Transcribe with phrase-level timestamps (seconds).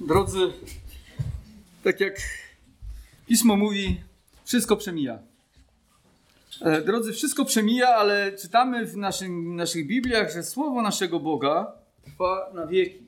[0.00, 0.52] Drodzy,
[1.84, 2.16] tak jak
[3.26, 4.00] pismo mówi,
[4.44, 5.18] wszystko przemija.
[6.60, 11.72] E, drodzy, wszystko przemija, ale czytamy w naszym, naszych Bibliach, że słowo naszego Boga
[12.04, 13.06] trwa na wieki.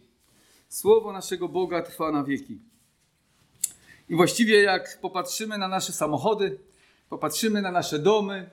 [0.68, 2.58] Słowo naszego Boga trwa na wieki.
[4.08, 6.58] I właściwie jak popatrzymy na nasze samochody,
[7.08, 8.50] popatrzymy na nasze domy,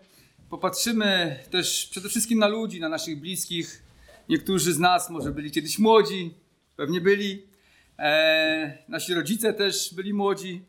[0.49, 3.83] popatrzymy też przede wszystkim na ludzi, na naszych bliskich.
[4.29, 6.33] Niektórzy z nas może byli kiedyś młodzi,
[6.75, 7.54] pewnie byli.
[7.99, 10.61] E, nasi rodzice też byli młodzi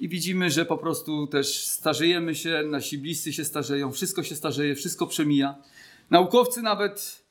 [0.00, 4.74] i widzimy, że po prostu też starzejemy się, nasi bliscy się starzeją, wszystko się starzeje,
[4.74, 5.54] wszystko przemija.
[6.10, 7.22] Naukowcy nawet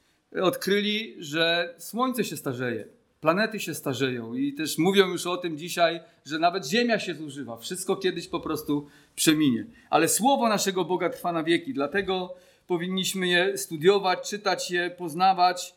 [0.42, 2.88] odkryli, że Słońce się starzeje,
[3.22, 7.58] planety się starzeją i też mówią już o tym dzisiaj, że nawet Ziemia się zużywa.
[7.58, 9.66] Wszystko kiedyś po prostu przeminie.
[9.90, 12.36] Ale słowo naszego Boga trwa na wieki, dlatego
[12.68, 15.76] powinniśmy je studiować, czytać je, poznawać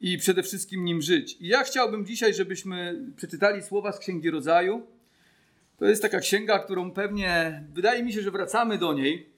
[0.00, 1.36] i przede wszystkim nim żyć.
[1.40, 4.86] I ja chciałbym dzisiaj, żebyśmy przeczytali słowa z Księgi Rodzaju.
[5.78, 9.30] To jest taka księga, którą pewnie, wydaje mi się, że wracamy do niej.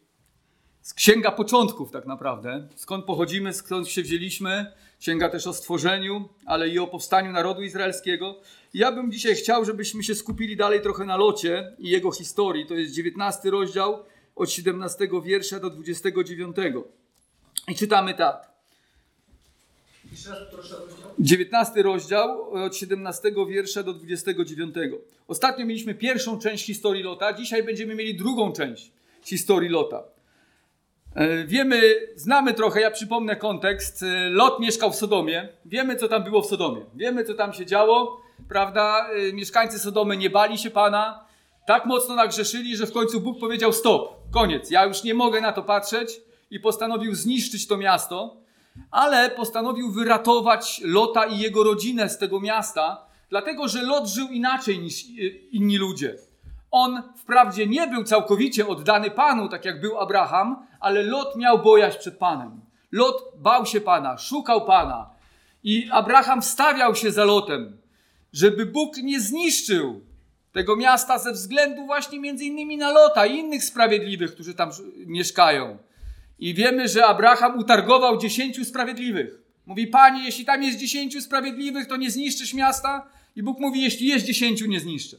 [0.82, 2.68] Z księga początków tak naprawdę.
[2.76, 4.72] Skąd pochodzimy, skąd się wzięliśmy.
[5.00, 8.40] Księga też o stworzeniu, ale i o powstaniu narodu izraelskiego.
[8.74, 12.66] Ja bym dzisiaj chciał, żebyśmy się skupili dalej trochę na locie i jego historii.
[12.66, 14.04] To jest 19 rozdział
[14.36, 16.56] od 17 wiersza do 29.
[17.68, 18.51] I czytamy tak.
[21.18, 24.74] 19 rozdział od 17 wiersza do 29.
[25.28, 30.04] Ostatnio mieliśmy pierwszą część historii Lota, dzisiaj będziemy mieli drugą część historii Lota.
[31.14, 31.80] E, wiemy,
[32.16, 34.02] znamy trochę, ja przypomnę kontekst.
[34.02, 35.48] E, Lot mieszkał w Sodomie.
[35.64, 36.84] Wiemy, co tam było w Sodomie.
[36.94, 39.08] Wiemy, co tam się działo, prawda?
[39.28, 41.24] E, mieszkańcy Sodomy nie bali się Pana.
[41.66, 44.70] Tak mocno nagrzeszyli, że w końcu Bóg powiedział stop, koniec.
[44.70, 48.41] Ja już nie mogę na to patrzeć i postanowił zniszczyć to miasto
[48.90, 54.78] ale postanowił wyratować Lota i jego rodzinę z tego miasta, dlatego że Lot żył inaczej
[54.78, 55.04] niż
[55.52, 56.16] inni ludzie.
[56.70, 61.98] On wprawdzie nie był całkowicie oddany Panu, tak jak był Abraham, ale Lot miał bojaźń
[61.98, 62.60] przed Panem.
[62.92, 65.10] Lot bał się Pana, szukał Pana.
[65.64, 67.78] I Abraham wstawiał się za Lotem,
[68.32, 70.00] żeby Bóg nie zniszczył
[70.52, 74.70] tego miasta ze względu właśnie między innymi na Lota i innych sprawiedliwych, którzy tam
[75.06, 75.78] mieszkają.
[76.42, 79.42] I wiemy, że Abraham utargował dziesięciu sprawiedliwych.
[79.66, 83.08] Mówi, panie, jeśli tam jest dziesięciu sprawiedliwych, to nie zniszczysz miasta?
[83.36, 85.16] I Bóg mówi, jeśli jest dziesięciu, nie zniszczę.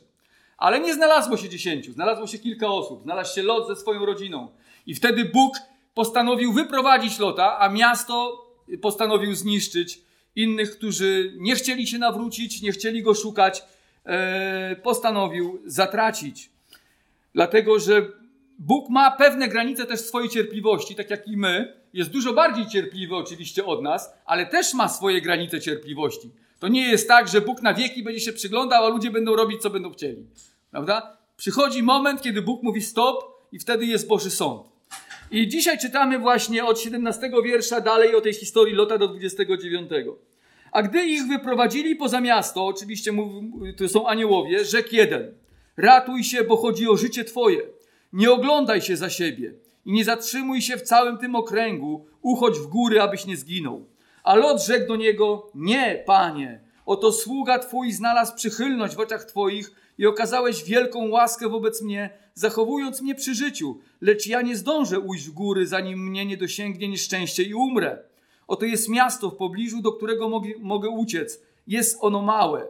[0.58, 3.04] Ale nie znalazło się dziesięciu, znalazło się kilka osób.
[3.04, 4.50] Znalazł się Lot ze swoją rodziną.
[4.88, 5.58] I wtedy Bóg
[5.94, 8.46] postanowił wyprowadzić Lota, a miasto
[8.82, 10.02] postanowił zniszczyć
[10.36, 13.64] innych, którzy nie chcieli się nawrócić, nie chcieli go szukać,
[14.06, 16.50] e, postanowił zatracić.
[17.34, 18.23] Dlatego, że
[18.66, 21.74] Bóg ma pewne granice też swojej cierpliwości, tak jak i my.
[21.94, 26.32] Jest dużo bardziej cierpliwy oczywiście od nas, ale też ma swoje granice cierpliwości.
[26.60, 29.62] To nie jest tak, że Bóg na wieki będzie się przyglądał, a ludzie będą robić,
[29.62, 30.26] co będą chcieli.
[30.72, 31.18] Prawda?
[31.38, 34.62] Przychodzi moment, kiedy Bóg mówi stop i wtedy jest Boży Sąd.
[35.32, 39.90] I dzisiaj czytamy właśnie od 17 wiersza dalej o tej historii Lota do 29.
[40.72, 43.12] A gdy ich wyprowadzili poza miasto, oczywiście
[43.78, 45.34] to są aniołowie, rzekł jeden:
[45.78, 47.73] Ratuj się, bo chodzi o życie Twoje.
[48.14, 49.54] Nie oglądaj się za siebie
[49.86, 53.86] i nie zatrzymuj się w całym tym okręgu, uchodź w góry, abyś nie zginął.
[54.24, 59.72] A Lot rzekł do niego, nie, panie, oto sługa twój znalazł przychylność w oczach twoich
[59.98, 65.28] i okazałeś wielką łaskę wobec mnie, zachowując mnie przy życiu, lecz ja nie zdążę ujść
[65.28, 68.04] w góry, zanim mnie nie dosięgnie nieszczęście i umrę.
[68.48, 71.42] Oto jest miasto w pobliżu, do którego mogę, mogę uciec.
[71.68, 72.68] Jest ono małe.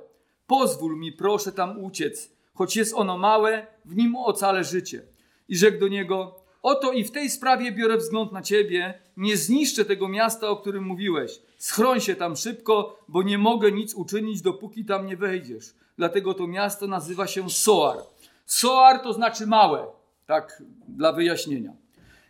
[0.47, 2.31] Pozwól mi, proszę, tam uciec.
[2.53, 5.12] Choć jest ono małe, w nim ocalę życie
[5.49, 9.85] i rzekł do niego: Oto i w tej sprawie biorę wzgląd na ciebie, nie zniszczę
[9.85, 11.41] tego miasta, o którym mówiłeś.
[11.57, 15.65] Schroń się tam szybko, bo nie mogę nic uczynić, dopóki tam nie wejdziesz.
[15.97, 17.97] Dlatego to miasto nazywa się Soar.
[18.45, 19.87] Soar to znaczy małe,
[20.25, 21.73] tak dla wyjaśnienia.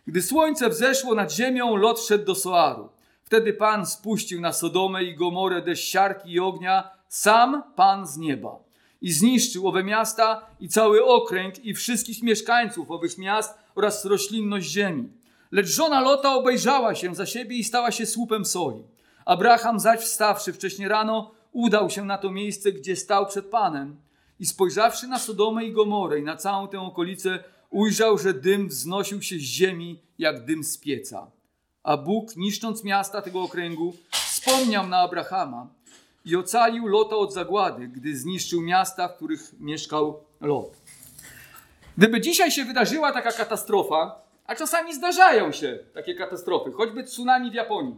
[0.06, 2.88] Gdy słońce wzeszło nad ziemią, Lot szedł do Soaru.
[3.22, 8.63] Wtedy Pan spuścił na Sodomę i Gomorę deszcz siarki i ognia, sam Pan z nieba
[9.04, 15.08] i zniszczył owe miasta i cały okręg i wszystkich mieszkańców owych miast oraz roślinność ziemi.
[15.52, 18.82] Lecz żona Lota obejrzała się za siebie i stała się słupem soli.
[19.24, 23.96] Abraham zaś wstawszy wcześnie rano, udał się na to miejsce, gdzie stał przed Panem
[24.40, 29.22] i spojrzawszy na Sodomę i Gomorę i na całą tę okolicę, ujrzał, że dym wznosił
[29.22, 31.30] się z ziemi jak dym z pieca.
[31.82, 35.68] A Bóg, niszcząc miasta tego okręgu, wspomniał na Abrahama
[36.24, 40.76] i ocalił Lota od zagłady, gdy zniszczył miasta, w których mieszkał Lot.
[41.98, 47.54] Gdyby dzisiaj się wydarzyła taka katastrofa, a czasami zdarzają się takie katastrofy, choćby tsunami w
[47.54, 47.96] Japonii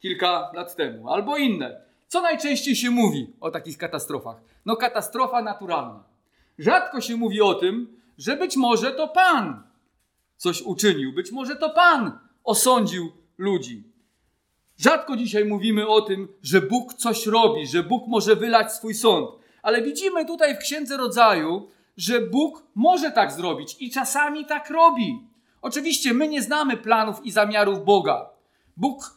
[0.00, 1.80] kilka lat temu, albo inne.
[2.08, 4.36] Co najczęściej się mówi o takich katastrofach?
[4.66, 6.04] No katastrofa naturalna.
[6.58, 9.62] Rzadko się mówi o tym, że być może to Pan
[10.36, 13.91] coś uczynił, być może to Pan osądził ludzi.
[14.78, 19.30] Rzadko dzisiaj mówimy o tym, że Bóg coś robi, że Bóg może wylać swój sąd.
[19.62, 25.18] Ale widzimy tutaj w Księdze Rodzaju, że Bóg może tak zrobić i czasami tak robi.
[25.62, 28.30] Oczywiście my nie znamy planów i zamiarów Boga.
[28.76, 29.16] Bóg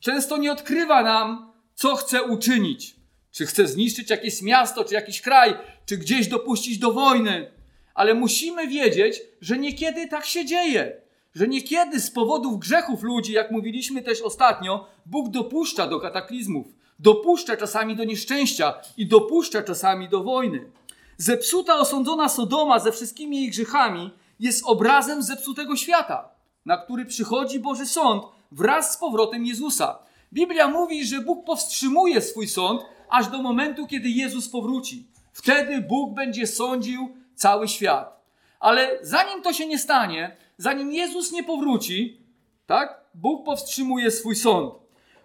[0.00, 2.96] często nie odkrywa nam, co chce uczynić.
[3.30, 5.54] Czy chce zniszczyć jakieś miasto, czy jakiś kraj,
[5.86, 7.50] czy gdzieś dopuścić do wojny.
[7.94, 11.05] Ale musimy wiedzieć, że niekiedy tak się dzieje.
[11.36, 16.66] Że niekiedy z powodów grzechów ludzi, jak mówiliśmy też ostatnio, Bóg dopuszcza do kataklizmów,
[16.98, 20.70] dopuszcza czasami do nieszczęścia i dopuszcza czasami do wojny.
[21.16, 24.10] Zepsuta, osądzona Sodoma ze wszystkimi jej grzechami
[24.40, 26.28] jest obrazem zepsutego świata,
[26.66, 28.22] na który przychodzi Boży Sąd
[28.52, 29.98] wraz z powrotem Jezusa.
[30.32, 35.06] Biblia mówi, że Bóg powstrzymuje swój sąd aż do momentu, kiedy Jezus powróci.
[35.32, 38.15] Wtedy Bóg będzie sądził cały świat.
[38.60, 42.20] Ale zanim to się nie stanie, zanim Jezus nie powróci,
[42.66, 44.74] tak, Bóg powstrzymuje swój sąd.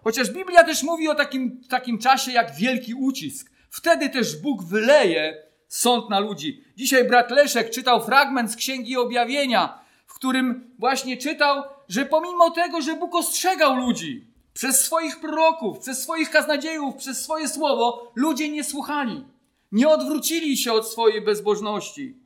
[0.04, 3.50] Chociaż Biblia też mówi o takim, takim czasie jak wielki ucisk.
[3.70, 6.64] Wtedy też Bóg wyleje sąd na ludzi.
[6.76, 12.80] Dzisiaj brat Leszek czytał fragment z Księgi Objawienia, w którym właśnie czytał, że pomimo tego,
[12.80, 18.64] że Bóg ostrzegał ludzi przez swoich proroków, przez swoich kaznadziejów, przez swoje słowo, ludzie nie
[18.64, 19.24] słuchali.
[19.72, 22.21] Nie odwrócili się od swojej bezbożności.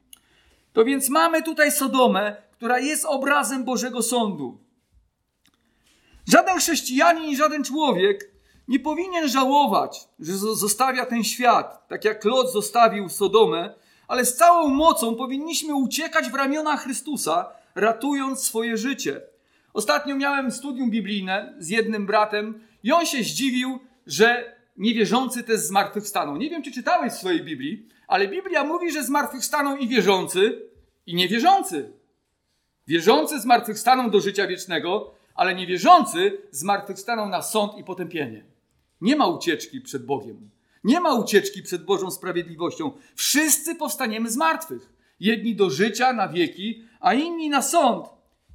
[0.77, 4.59] To więc mamy tutaj Sodomę, która jest obrazem Bożego Sądu.
[6.29, 8.31] Żaden chrześcijanin żaden człowiek
[8.69, 13.75] nie powinien żałować, że zostawia ten świat, tak jak Lot zostawił Sodomę,
[14.09, 19.21] ale z całą mocą powinniśmy uciekać w ramiona Chrystusa, ratując swoje życie.
[19.75, 26.37] Ostatnio miałem studium biblijne z jednym bratem i on się zdziwił, że niewierzący też zmartwychwstaną.
[26.37, 30.63] Nie wiem, czy czytałeś w swojej Biblii, ale Biblia mówi, że zmartwychwstaną i wierzący,
[31.07, 31.93] i niewierzący.
[32.87, 38.45] Wierzący zmartwychwstaną do życia wiecznego, ale niewierzący zmartwychwstaną na sąd i potępienie.
[39.01, 40.51] Nie ma ucieczki przed Bogiem.
[40.85, 42.93] Nie ma ucieczki przed Bożą sprawiedliwością.
[43.15, 44.93] Wszyscy powstaniemy z martwych.
[45.21, 48.07] Jedni do życia na wieki, a inni na sąd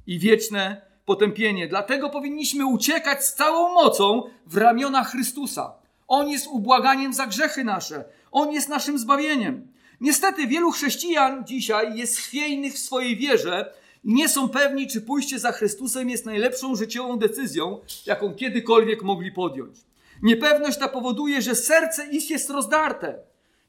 [0.06, 1.68] i wieczne potępienie.
[1.68, 5.81] Dlatego powinniśmy uciekać z całą mocą w ramiona Chrystusa.
[6.12, 8.04] On jest ubłaganiem za grzechy nasze.
[8.32, 9.68] On jest naszym zbawieniem.
[10.00, 13.72] Niestety wielu chrześcijan dzisiaj jest chwiejnych w swojej wierze
[14.04, 19.32] i nie są pewni, czy pójście za Chrystusem jest najlepszą życiową decyzją, jaką kiedykolwiek mogli
[19.32, 19.76] podjąć.
[20.22, 23.18] Niepewność ta powoduje, że serce ich jest rozdarte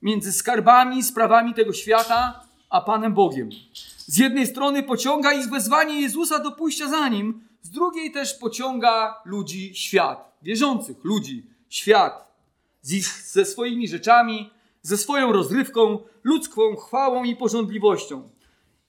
[0.01, 3.49] między skarbami sprawami tego świata, a Panem Bogiem.
[3.97, 9.21] Z jednej strony pociąga ich wezwanie Jezusa do pójścia za Nim, z drugiej też pociąga
[9.25, 12.32] ludzi świat, wierzących ludzi, świat,
[12.83, 14.49] z ich, ze swoimi rzeczami,
[14.81, 18.29] ze swoją rozrywką, ludzką chwałą i porządliwością.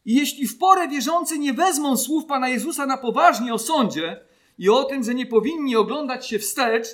[0.04, 4.20] I jeśli w porę wierzący nie wezmą słów Pana Jezusa na poważnie o sądzie
[4.58, 6.86] i o tym, że nie powinni oglądać się wstecz,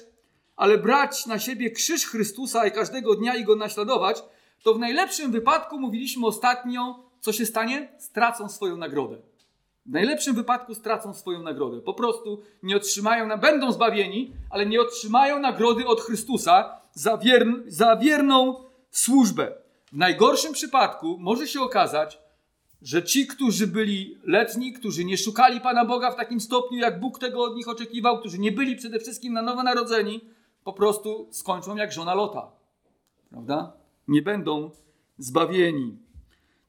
[0.57, 4.23] ale brać na siebie krzyż Chrystusa i każdego dnia i go naśladować,
[4.63, 7.89] to w najlepszym wypadku, mówiliśmy ostatnio, co się stanie?
[7.99, 9.17] Stracą swoją nagrodę.
[9.87, 11.81] W najlepszym wypadku stracą swoją nagrodę.
[11.81, 17.97] Po prostu nie otrzymają, będą zbawieni, ale nie otrzymają nagrody od Chrystusa za, wier, za
[17.97, 18.57] wierną
[18.91, 19.53] służbę.
[19.93, 22.19] W najgorszym przypadku może się okazać,
[22.83, 27.19] że ci, którzy byli letni, którzy nie szukali Pana Boga w takim stopniu, jak Bóg
[27.19, 30.21] tego od nich oczekiwał, którzy nie byli przede wszystkim na nowo narodzeni,
[30.65, 32.51] po prostu skończą jak żona Lota.
[33.31, 33.73] Prawda?
[34.09, 34.71] Nie będą
[35.19, 35.99] zbawieni.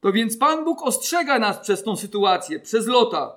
[0.00, 3.36] To więc Pan Bóg ostrzega nas przez tą sytuację, przez Lota.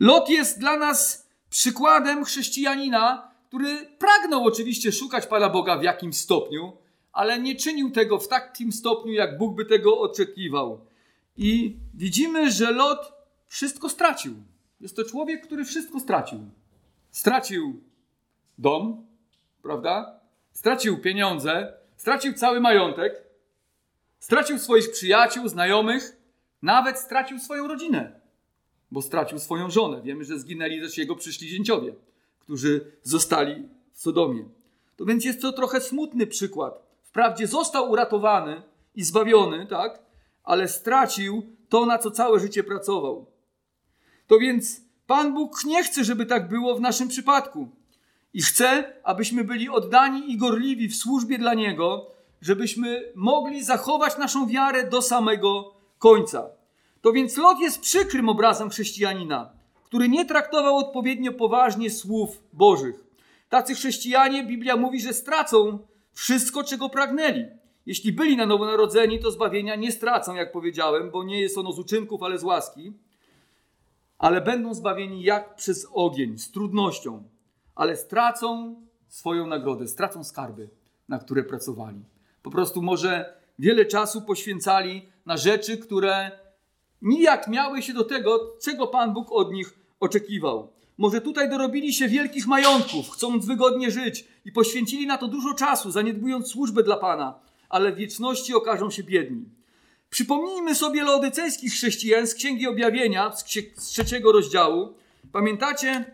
[0.00, 6.72] Lot jest dla nas przykładem chrześcijanina, który pragnął oczywiście szukać Pana Boga w jakimś stopniu,
[7.12, 10.86] ale nie czynił tego w takim stopniu, jak Bóg by tego oczekiwał.
[11.36, 13.12] I widzimy, że Lot
[13.46, 14.34] wszystko stracił.
[14.80, 16.50] Jest to człowiek, który wszystko stracił.
[17.10, 17.82] Stracił
[18.58, 19.06] dom,
[19.62, 20.20] prawda?
[20.52, 23.24] Stracił pieniądze, stracił cały majątek,
[24.20, 26.16] stracił swoich przyjaciół, znajomych,
[26.62, 28.20] nawet stracił swoją rodzinę,
[28.90, 30.02] bo stracił swoją żonę.
[30.02, 31.94] Wiemy, że zginęli też jego przyszli zięciowie,
[32.48, 34.44] którzy zostali w Sodomie.
[34.96, 36.82] To więc jest to trochę smutny przykład.
[37.02, 38.62] Wprawdzie został uratowany
[38.94, 40.02] i zbawiony, tak?
[40.44, 43.26] Ale stracił to, na co całe życie pracował.
[44.26, 47.68] To więc Pan Bóg nie chce, żeby tak było w naszym przypadku.
[48.34, 54.46] I chce, abyśmy byli oddani i gorliwi w służbie dla Niego, żebyśmy mogli zachować naszą
[54.46, 56.50] wiarę do samego końca.
[57.00, 59.57] To więc Lot jest przykrym obrazem chrześcijanina,
[59.88, 63.04] który nie traktował odpowiednio poważnie słów Bożych.
[63.48, 65.78] Tacy chrześcijanie, Biblia mówi, że stracą
[66.12, 67.46] wszystko, czego pragnęli.
[67.86, 71.72] Jeśli byli na nowo narodzeni, to zbawienia nie stracą, jak powiedziałem, bo nie jest ono
[71.72, 72.92] z uczynków, ale z łaski.
[74.18, 77.22] Ale będą zbawieni jak przez ogień, z trudnością,
[77.74, 78.76] ale stracą
[79.08, 80.70] swoją nagrodę, stracą skarby,
[81.08, 82.04] na które pracowali.
[82.42, 86.30] Po prostu może wiele czasu poświęcali na rzeczy, które
[87.02, 90.72] nijak miały się do tego, czego Pan Bóg od nich oczekiwał.
[90.98, 95.90] Może tutaj dorobili się wielkich majątków, chcąc wygodnie żyć i poświęcili na to dużo czasu,
[95.90, 97.38] zaniedbując służbę dla Pana,
[97.68, 99.44] ale w wieczności okażą się biedni.
[100.10, 103.44] Przypomnijmy sobie laodycejskich chrześcijan z Księgi Objawienia, z,
[103.88, 104.94] trzeciego rozdziału.
[105.32, 106.04] Pamiętacie?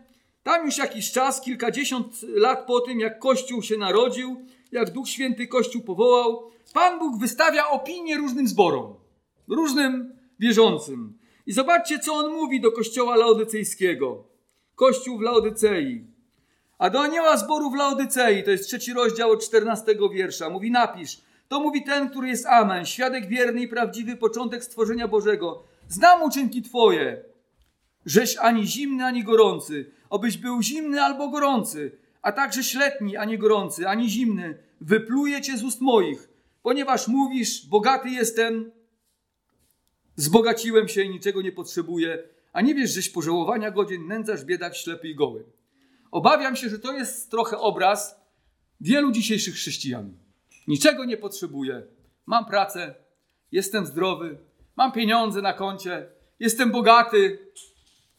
[0.42, 5.46] Tam już jakiś czas, kilkadziesiąt lat po tym, jak Kościół się narodził, jak Duch Święty
[5.46, 8.94] Kościół powołał, Pan Bóg wystawia opinię różnym zborom,
[9.48, 11.18] różnym wierzącym.
[11.46, 14.24] I zobaczcie, co on mówi do kościoła laodycejskiego.
[14.74, 16.06] Kościół w Laodycei.
[16.78, 21.20] A do anioła zboru w Laodycei, to jest trzeci rozdział od 14 wiersza, mówi napisz,
[21.48, 25.62] to mówi ten, który jest Amen, świadek wierny i prawdziwy, początek stworzenia Bożego.
[25.88, 27.24] Znam uczynki Twoje,
[28.06, 33.88] żeś ani zimny, ani gorący, obyś był zimny albo gorący, a także śletni, ani gorący,
[33.88, 34.58] ani zimny.
[34.80, 36.28] Wypluję Cię z ust moich,
[36.62, 38.70] ponieważ mówisz, bogaty jestem,
[40.16, 45.08] zbogaciłem się i niczego nie potrzebuję, a nie wiesz, żeś pożałowania godzin nędzasz biedak ślepy
[45.08, 45.44] i goły.
[46.10, 48.20] Obawiam się, że to jest trochę obraz
[48.80, 50.16] wielu dzisiejszych chrześcijan.
[50.66, 51.82] Niczego nie potrzebuję.
[52.26, 52.94] Mam pracę,
[53.52, 54.38] jestem zdrowy,
[54.76, 56.08] mam pieniądze na koncie,
[56.40, 57.38] jestem bogaty.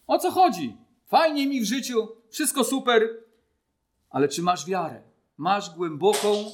[0.07, 0.77] O co chodzi?
[1.07, 3.23] Fajnie mi w życiu, wszystko super,
[4.09, 5.01] ale czy masz wiarę?
[5.37, 6.45] Masz głęboką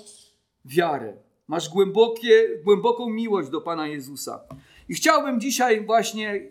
[0.66, 1.18] wiarę.
[1.48, 4.44] Masz głębokie, głęboką miłość do Pana Jezusa.
[4.92, 6.42] I chciałbym dzisiaj właśnie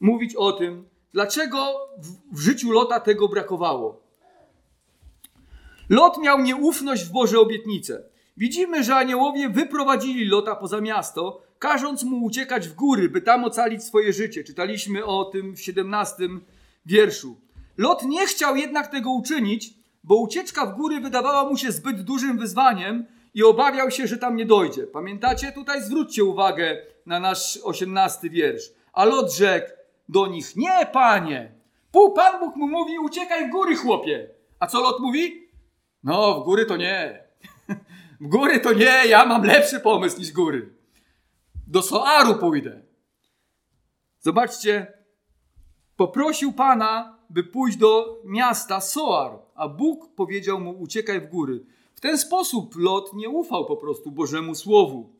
[0.00, 4.02] mówić o tym, dlaczego w, w życiu Lota tego brakowało.
[5.88, 8.02] Lot miał nieufność w Boże obietnice.
[8.36, 13.84] Widzimy, że aniołowie wyprowadzili Lota poza miasto, każąc mu uciekać w góry, by tam ocalić
[13.84, 14.44] swoje życie.
[14.44, 16.28] Czytaliśmy o tym w 17
[16.86, 17.36] wierszu.
[17.78, 22.38] Lot nie chciał jednak tego uczynić, bo ucieczka w góry wydawała mu się zbyt dużym
[22.38, 24.86] wyzwaniem i obawiał się, że tam nie dojdzie.
[24.86, 25.52] Pamiętacie?
[25.52, 28.72] Tutaj zwróćcie uwagę na nasz 18 wiersz.
[28.92, 29.70] A Lot rzekł
[30.08, 31.52] do nich: Nie, panie!
[31.92, 34.30] Pół Pan Bóg mu mówi: Uciekaj w góry, chłopie.
[34.60, 35.48] A co Lot mówi?
[36.04, 37.24] No, w góry to nie.
[38.20, 40.74] W góry to nie, ja mam lepszy pomysł niż góry.
[41.66, 42.82] Do Soaru pójdę.
[44.20, 44.92] Zobaczcie,
[45.96, 51.66] poprosił Pana, by pójść do miasta Soar, a Bóg powiedział mu: Uciekaj w góry.
[51.94, 55.13] W ten sposób Lot nie ufał po prostu Bożemu Słowu.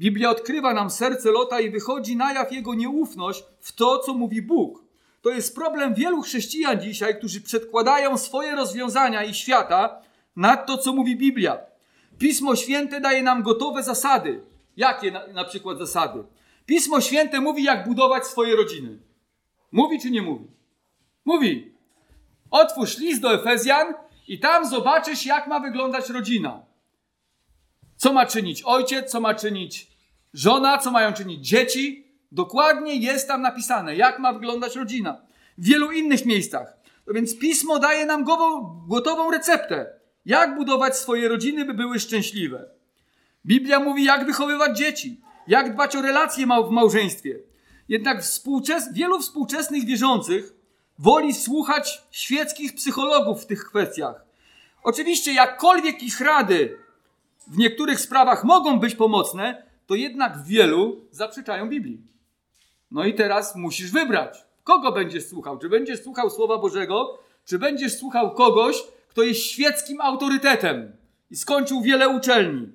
[0.00, 4.42] Biblia odkrywa nam serce Lota i wychodzi na jaw jego nieufność w to, co mówi
[4.42, 4.84] Bóg.
[5.22, 10.02] To jest problem wielu chrześcijan dzisiaj, którzy przedkładają swoje rozwiązania i świata
[10.36, 11.58] nad to, co mówi Biblia.
[12.18, 14.42] Pismo Święte daje nam gotowe zasady.
[14.76, 16.24] Jakie na, na przykład zasady?
[16.66, 18.98] Pismo Święte mówi, jak budować swoje rodziny.
[19.72, 20.46] Mówi czy nie mówi?
[21.24, 21.74] Mówi.
[22.50, 23.94] Otwórz list do Efezjan
[24.28, 26.62] i tam zobaczysz, jak ma wyglądać rodzina.
[27.96, 29.89] Co ma czynić ojciec, co ma czynić
[30.34, 32.06] żona, co mają czynić dzieci.
[32.32, 35.20] Dokładnie jest tam napisane, jak ma wyglądać rodzina.
[35.58, 36.76] W wielu innych miejscach.
[37.06, 38.24] No więc pismo daje nam
[38.88, 39.86] gotową receptę,
[40.26, 42.68] jak budować swoje rodziny, by były szczęśliwe.
[43.46, 47.38] Biblia mówi, jak wychowywać dzieci, jak dbać o relacje w małżeństwie.
[47.88, 50.52] Jednak współczes wielu współczesnych wierzących
[50.98, 54.24] woli słuchać świeckich psychologów w tych kwestiach.
[54.82, 56.78] Oczywiście, jakkolwiek ich rady
[57.46, 62.00] w niektórych sprawach mogą być pomocne, to jednak wielu zaprzeczają Biblii.
[62.90, 65.58] No i teraz musisz wybrać, kogo będziesz słuchał.
[65.58, 68.76] Czy będziesz słuchał Słowa Bożego, czy będziesz słuchał kogoś,
[69.08, 70.92] kto jest świeckim autorytetem
[71.30, 72.68] i skończył wiele uczelni.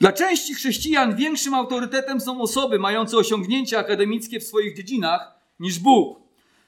[0.00, 6.18] Dla części chrześcijan większym autorytetem są osoby mające osiągnięcia akademickie w swoich dziedzinach niż Bóg.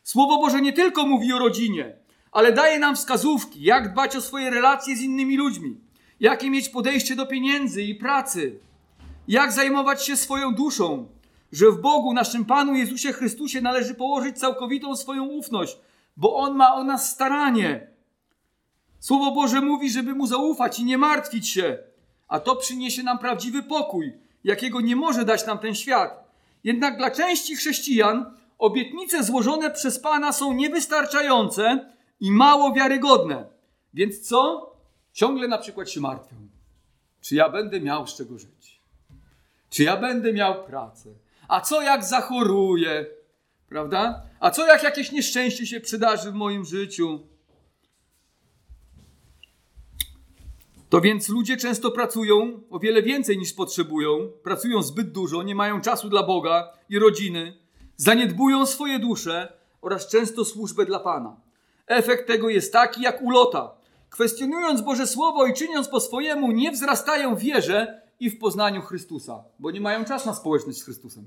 [0.03, 1.97] Słowo Boże nie tylko mówi o rodzinie,
[2.33, 5.88] ale daje nam wskazówki, jak dbać o swoje relacje z innymi ludźmi,
[6.21, 8.59] jakie mieć podejście do pieniędzy i pracy,
[9.29, 11.09] jak zajmować się swoją duszą,
[11.53, 15.79] że w Bogu, naszym Panu Jezusie Chrystusie należy położyć całkowitą swoją ufność,
[16.17, 17.87] bo On ma o nas staranie.
[19.01, 21.79] Słowo Boże mówi, żeby Mu zaufać i nie martwić się,
[22.29, 24.13] a to przyniesie nam prawdziwy pokój,
[24.45, 26.25] jakiego nie może dać nam ten świat.
[26.65, 33.47] Jednak dla części chrześcijan obietnice złożone przez Pana są niewystarczające i mało wiarygodne.
[33.95, 34.71] Więc co?
[35.13, 36.37] Ciągle na przykład się martwią.
[37.21, 38.81] Czy ja będę miał z czego żyć?
[39.71, 41.11] Czy ja będę miał pracę?
[41.49, 43.07] A co jak zachoruję?
[43.69, 44.23] Prawda?
[44.41, 47.21] A co jak jakieś nieszczęście się przydarzy w moim życiu?
[50.89, 55.81] To więc ludzie często pracują o wiele więcej niż potrzebują, pracują zbyt dużo, nie mają
[55.81, 57.59] czasu dla Boga i rodziny,
[57.97, 61.37] zaniedbują swoje dusze oraz często służbę dla Pana.
[61.87, 63.78] Efekt tego jest taki jak ulota.
[64.11, 69.45] Kwestionując Boże Słowo i czyniąc po swojemu, nie wzrastają w wierze i w poznaniu Chrystusa,
[69.59, 71.25] bo nie mają czasu na społeczność z Chrystusem.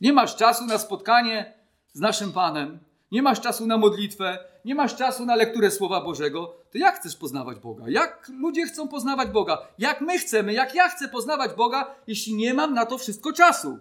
[0.00, 1.54] Nie masz czasu na spotkanie
[1.92, 2.78] z naszym Panem,
[3.12, 7.16] nie masz czasu na modlitwę, nie masz czasu na lekturę Słowa Bożego, to jak chcesz
[7.16, 7.84] poznawać Boga?
[7.88, 9.58] Jak ludzie chcą poznawać Boga?
[9.78, 13.78] Jak my chcemy, jak ja chcę poznawać Boga, jeśli nie mam na to wszystko czasu?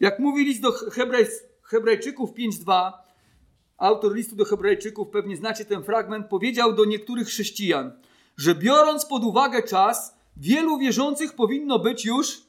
[0.00, 0.72] Jak mówi list do
[1.62, 2.92] Hebrajczyków 5.2,
[3.78, 7.92] autor listu do Hebrajczyków, pewnie znacie ten fragment, powiedział do niektórych chrześcijan,
[8.36, 12.42] że biorąc pod uwagę czas, wielu wierzących powinno być już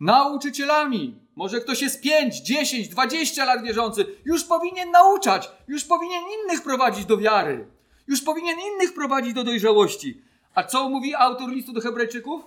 [0.00, 1.18] nauczycielami.
[1.36, 7.04] Może ktoś jest 5, 10, 20 lat wierzący, już powinien nauczać, już powinien innych prowadzić
[7.04, 7.66] do wiary,
[8.08, 10.22] już powinien innych prowadzić do dojrzałości.
[10.54, 12.44] A co mówi autor listu do Hebrajczyków?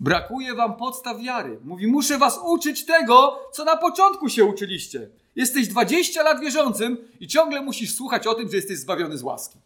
[0.00, 1.60] Brakuje wam podstaw wiary.
[1.64, 5.10] Mówi, muszę was uczyć tego, co na początku się uczyliście.
[5.38, 9.58] Jesteś 20 lat wierzącym i ciągle musisz słuchać o tym, że jesteś zbawiony z łaski.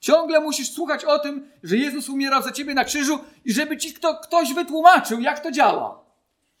[0.00, 3.94] Ciągle musisz słuchać o tym, że Jezus umierał za ciebie na krzyżu i żeby ci
[3.94, 6.04] kto, ktoś wytłumaczył, jak to działa.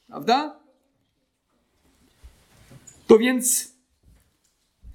[0.06, 0.56] Prawda?
[3.06, 3.72] To więc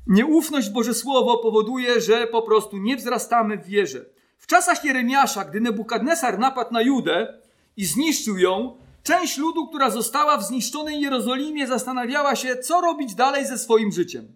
[0.08, 4.06] nieufność Boże Słowo powoduje, że po prostu nie wzrastamy w wierze.
[4.38, 7.42] W czasach Jeremiasza, gdy Nebukadnesar napadł na Judę
[7.78, 13.46] i zniszczył ją, część ludu, która została w zniszczonej Jerozolimie, zastanawiała się, co robić dalej
[13.46, 14.36] ze swoim życiem.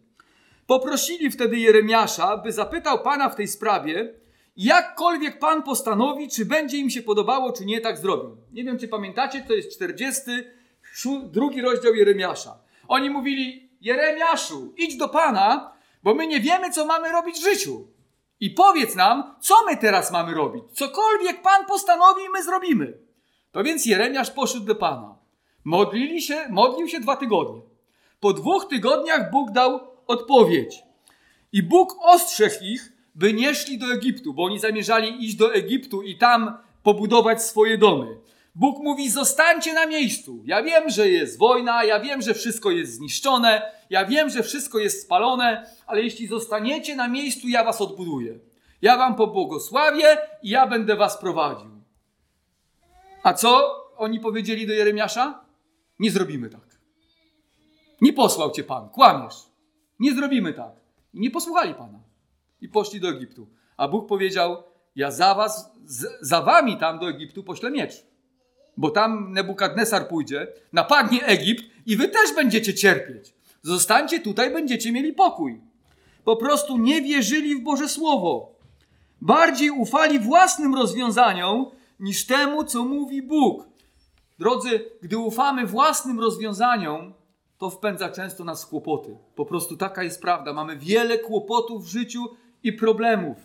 [0.68, 4.14] Poprosili wtedy Jeremiasza, by zapytał Pana w tej sprawie,
[4.58, 8.38] jakkolwiek Pan postanowi, czy będzie im się podobało, czy nie, tak zrobił.
[8.52, 10.22] Nie wiem, czy pamiętacie, to jest 40
[11.24, 12.58] drugi rozdział Jeremiasza.
[12.88, 15.72] Oni mówili, Jeremiaszu, idź do Pana,
[16.04, 17.88] bo my nie wiemy, co mamy robić w życiu.
[18.40, 20.64] I powiedz nam, co my teraz mamy robić.
[20.74, 23.05] Cokolwiek Pan postanowi, my zrobimy.
[23.56, 25.16] To więc Jeremiasz poszedł do Pana.
[25.64, 27.62] Modlili się, modlił się dwa tygodnie.
[28.20, 30.84] Po dwóch tygodniach Bóg dał odpowiedź.
[31.52, 36.02] I Bóg ostrzegł ich, by nie szli do Egiptu, bo oni zamierzali iść do Egiptu
[36.02, 38.18] i tam pobudować swoje domy.
[38.56, 40.44] Bóg mówi: zostańcie na miejscu.
[40.46, 44.80] Ja wiem, że jest wojna, ja wiem, że wszystko jest zniszczone, ja wiem, że wszystko
[44.80, 48.40] jest spalone, ale jeśli zostaniecie na miejscu, ja was odbuduję.
[48.82, 51.75] Ja wam pobłogosławię i ja będę was prowadził.
[53.26, 55.46] A co oni powiedzieli do Jeremiasza?
[56.00, 56.80] Nie zrobimy tak.
[58.02, 59.36] Nie posłał cię Pan, kłamiesz.
[60.00, 60.72] Nie zrobimy tak.
[61.14, 62.00] I nie posłuchali Pana.
[62.62, 63.48] I poszli do Egiptu.
[63.78, 64.64] A Bóg powiedział:
[64.96, 65.72] Ja za was,
[66.22, 68.06] za wami tam do Egiptu poślę miecz
[68.78, 73.34] bo tam Nebukadnesar pójdzie, napadnie Egipt i wy też będziecie cierpieć.
[73.62, 75.62] Zostańcie tutaj, będziecie mieli pokój.
[76.24, 78.56] Po prostu nie wierzyli w Boże Słowo.
[79.22, 81.66] Bardziej ufali własnym rozwiązaniom
[82.00, 83.68] niż temu, co mówi Bóg.
[84.40, 87.14] Drodzy, gdy ufamy własnym rozwiązaniom,
[87.58, 89.18] to wpędza często nas w kłopoty.
[89.36, 90.54] Po prostu taka jest prawda.
[90.54, 92.26] Mamy wiele kłopotów w życiu
[92.64, 93.38] i problemów.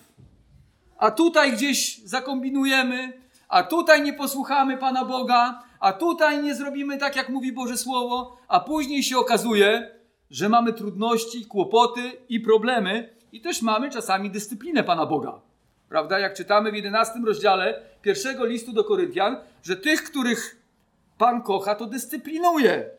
[0.98, 3.12] A tutaj gdzieś zakombinujemy,
[3.48, 8.36] a tutaj nie posłuchamy Pana Boga, a tutaj nie zrobimy tak, jak mówi Boże Słowo,
[8.48, 9.94] a później się okazuje,
[10.30, 15.40] że mamy trudności, kłopoty i problemy i też mamy czasami dyscyplinę Pana Boga.
[15.90, 16.18] Prawda?
[16.18, 20.56] Jak czytamy w 11 rozdziale pierwszego listu do Koryntian, że tych, których
[21.18, 22.90] Pan kocha, to dyscyplinuje.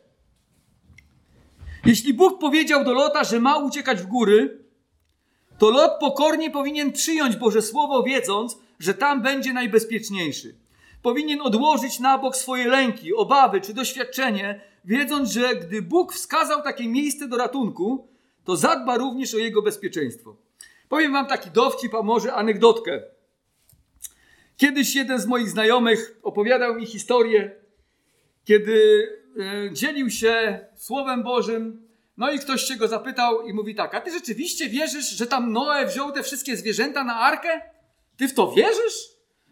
[1.84, 4.58] Jeśli Bóg powiedział do Lota, że ma uciekać w góry,
[5.58, 10.54] to Lot pokornie powinien przyjąć Boże Słowo, wiedząc, że tam będzie najbezpieczniejszy.
[11.02, 16.88] Powinien odłożyć na bok swoje lęki, obawy czy doświadczenie, wiedząc, że gdy Bóg wskazał takie
[16.88, 18.08] miejsce do ratunku,
[18.44, 20.36] to zadba również o jego bezpieczeństwo.
[20.92, 23.02] Powiem wam taki dowcip, a może anegdotkę.
[24.56, 27.56] Kiedyś jeden z moich znajomych opowiadał mi historię,
[28.44, 29.08] kiedy
[29.40, 34.00] e, dzielił się Słowem Bożym, no i ktoś się go zapytał i mówi tak, a
[34.00, 37.60] ty rzeczywiście wierzysz, że tam Noe wziął te wszystkie zwierzęta na arkę?
[38.16, 39.10] Ty w to wierzysz?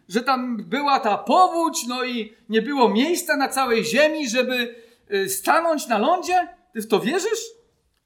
[0.09, 4.75] Że tam była ta powódź, no i nie było miejsca na całej ziemi, żeby
[5.13, 6.47] y, stanąć na lądzie?
[6.73, 7.41] Ty w to wierzysz?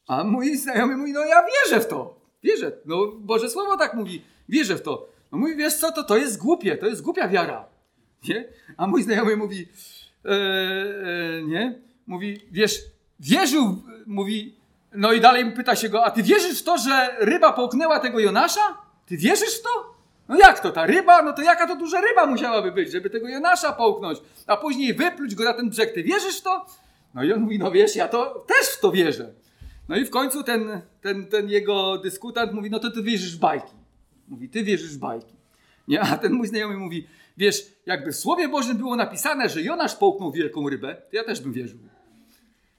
[0.08, 2.25] A mój znajomy mówi, no ja wierzę w to.
[2.46, 2.72] Wierzę.
[2.86, 4.22] No Boże Słowo tak mówi.
[4.50, 5.10] Wierzę w to.
[5.32, 7.66] No mówi, wiesz co, to, to jest głupie, to jest głupia wiara.
[8.30, 8.48] Nie?
[8.78, 9.68] A mój znajomy mówi,
[10.26, 11.80] e, e, nie?
[12.08, 12.82] Mówi, wiesz,
[13.20, 14.56] wierzył, mówi,
[14.94, 18.20] no i dalej pyta się go, a ty wierzysz w to, że ryba połknęła tego
[18.20, 18.78] Jonasza?
[19.06, 19.96] Ty wierzysz w to?
[20.30, 21.22] No jak to, ta ryba?
[21.22, 25.36] No to jaka to duża ryba musiałaby być, żeby tego Jonasza połknąć, a później wypluć
[25.36, 25.94] go na ten brzeg.
[25.94, 26.66] Ty wierzysz w to?
[27.14, 29.34] No i on mówi, no wiesz, ja to też w to wierzę.
[29.90, 33.40] No i w końcu ten, ten, ten jego dyskutant mówi, no to ty wierzysz w
[33.40, 33.74] bajki.
[34.28, 35.34] Mówi, ty wierzysz w bajki.
[35.88, 36.02] Nie?
[36.02, 40.32] A ten mój znajomy mówi, wiesz, jakby w Słowie Bożym było napisane, że Jonasz połknął
[40.32, 41.80] wielką rybę, to ja też bym wierzył.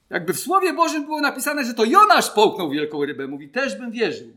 [0.09, 3.91] Jakby w Słowie Bożym było napisane, że to Jonasz połknął wielką rybę, mówi, też bym
[3.91, 4.27] wierzył.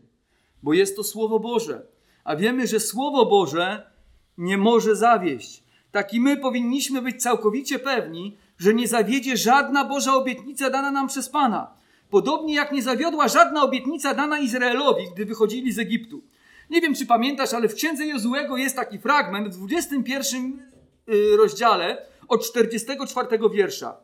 [0.63, 1.83] Bo jest to Słowo Boże.
[2.25, 3.91] A wiemy, że Słowo Boże
[4.39, 5.63] nie może zawieść.
[5.93, 11.09] Tak i my powinniśmy być całkowicie pewni, że nie zawiedzie żadna Boża obietnica dana nam
[11.09, 11.80] przez Pana.
[12.11, 16.23] Podobnie jak nie zawiodła żadna obietnica dana Izraelowi, gdy wychodzili z Egiptu.
[16.71, 20.63] Nie wiem, czy pamiętasz, ale w księdze Jozułego jest taki fragment w 21
[21.09, 23.97] y, rozdziale od 44 wiersza.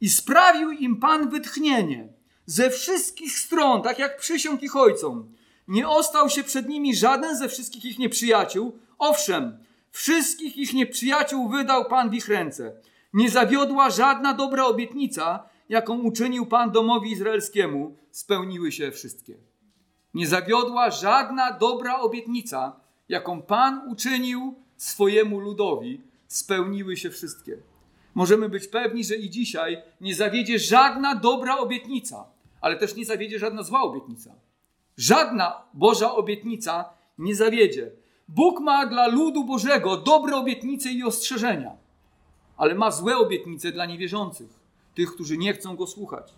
[0.00, 2.08] I sprawił im Pan wytchnienie
[2.46, 5.32] ze wszystkich stron, tak jak przysiąg ich ojcom.
[5.68, 8.78] Nie ostał się przed nimi żaden ze wszystkich ich nieprzyjaciół.
[8.98, 9.58] Owszem,
[9.90, 12.72] wszystkich ich nieprzyjaciół wydał Pan w ich ręce.
[13.12, 17.96] Nie zawiodła żadna dobra obietnica, jaką uczynił Pan domowi izraelskiemu.
[18.10, 19.36] Spełniły się wszystkie.
[20.14, 26.00] Nie zawiodła żadna dobra obietnica, jaką Pan uczynił swojemu ludowi.
[26.28, 27.58] Spełniły się wszystkie.
[28.14, 32.24] Możemy być pewni, że i dzisiaj nie zawiedzie żadna dobra obietnica,
[32.60, 34.34] ale też nie zawiedzie żadna zła obietnica.
[34.96, 36.84] Żadna Boża obietnica
[37.18, 37.90] nie zawiedzie.
[38.28, 41.76] Bóg ma dla ludu Bożego dobre obietnice i ostrzeżenia,
[42.56, 44.61] ale ma złe obietnice dla niewierzących,
[44.94, 46.34] tych, którzy nie chcą go słuchać.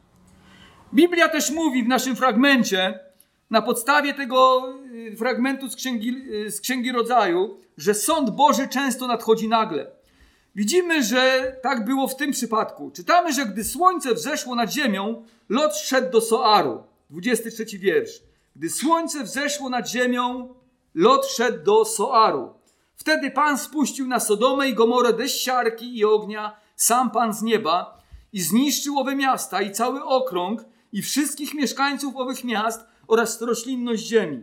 [0.94, 2.98] Biblia też mówi w naszym fragmencie,
[3.50, 4.68] na podstawie tego
[5.12, 9.90] y, fragmentu z Księgi, y, z Księgi Rodzaju, że sąd Boży często nadchodzi nagle.
[10.54, 12.90] Widzimy, że tak było w tym przypadku.
[12.90, 16.82] Czytamy, że gdy słońce wzeszło nad ziemią, Lot szedł do Soaru.
[17.10, 18.22] 23 wiersz.
[18.56, 20.54] Gdy słońce wzeszło nad ziemią,
[20.94, 22.54] Lot szedł do Soaru.
[22.96, 28.02] Wtedy Pan spuścił na Sodomę i Gomorę deszcz siarki i ognia, sam Pan z nieba,
[28.34, 34.42] i zniszczył owe miasta i cały okrąg i wszystkich mieszkańców owych miast oraz roślinność ziemi.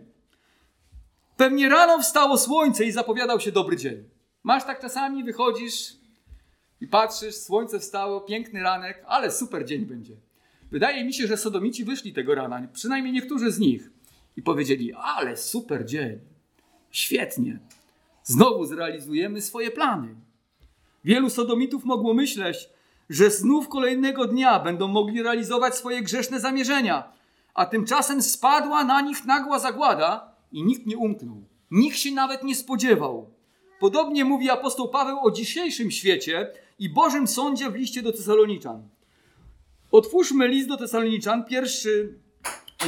[1.38, 4.04] Pewnie rano wstało słońce i zapowiadał się dobry dzień.
[4.44, 5.94] Masz tak czasami, wychodzisz
[6.82, 10.16] i patrzysz, słońce wstało, piękny ranek, ale super dzień będzie.
[10.72, 13.90] Wydaje mi się, że sodomici wyszli tego rana, przynajmniej niektórzy z nich,
[14.38, 16.20] i powiedzieli: Ale super dzień,
[16.92, 17.60] świetnie,
[18.24, 20.16] znowu zrealizujemy swoje plany.
[21.04, 22.70] Wielu sodomitów mogło myśleć,
[23.12, 27.12] że znów kolejnego dnia będą mogli realizować swoje grzeszne zamierzenia,
[27.54, 31.44] a tymczasem spadła na nich nagła zagłada i nikt nie umknął.
[31.72, 33.30] Nikt się nawet nie spodziewał.
[33.80, 38.90] Podobnie mówi apostoł Paweł o dzisiejszym świecie i Bożym sądzie w liście do Tesaloniczan.
[39.92, 42.20] Otwórzmy list do Tesaloniczan, pierwszy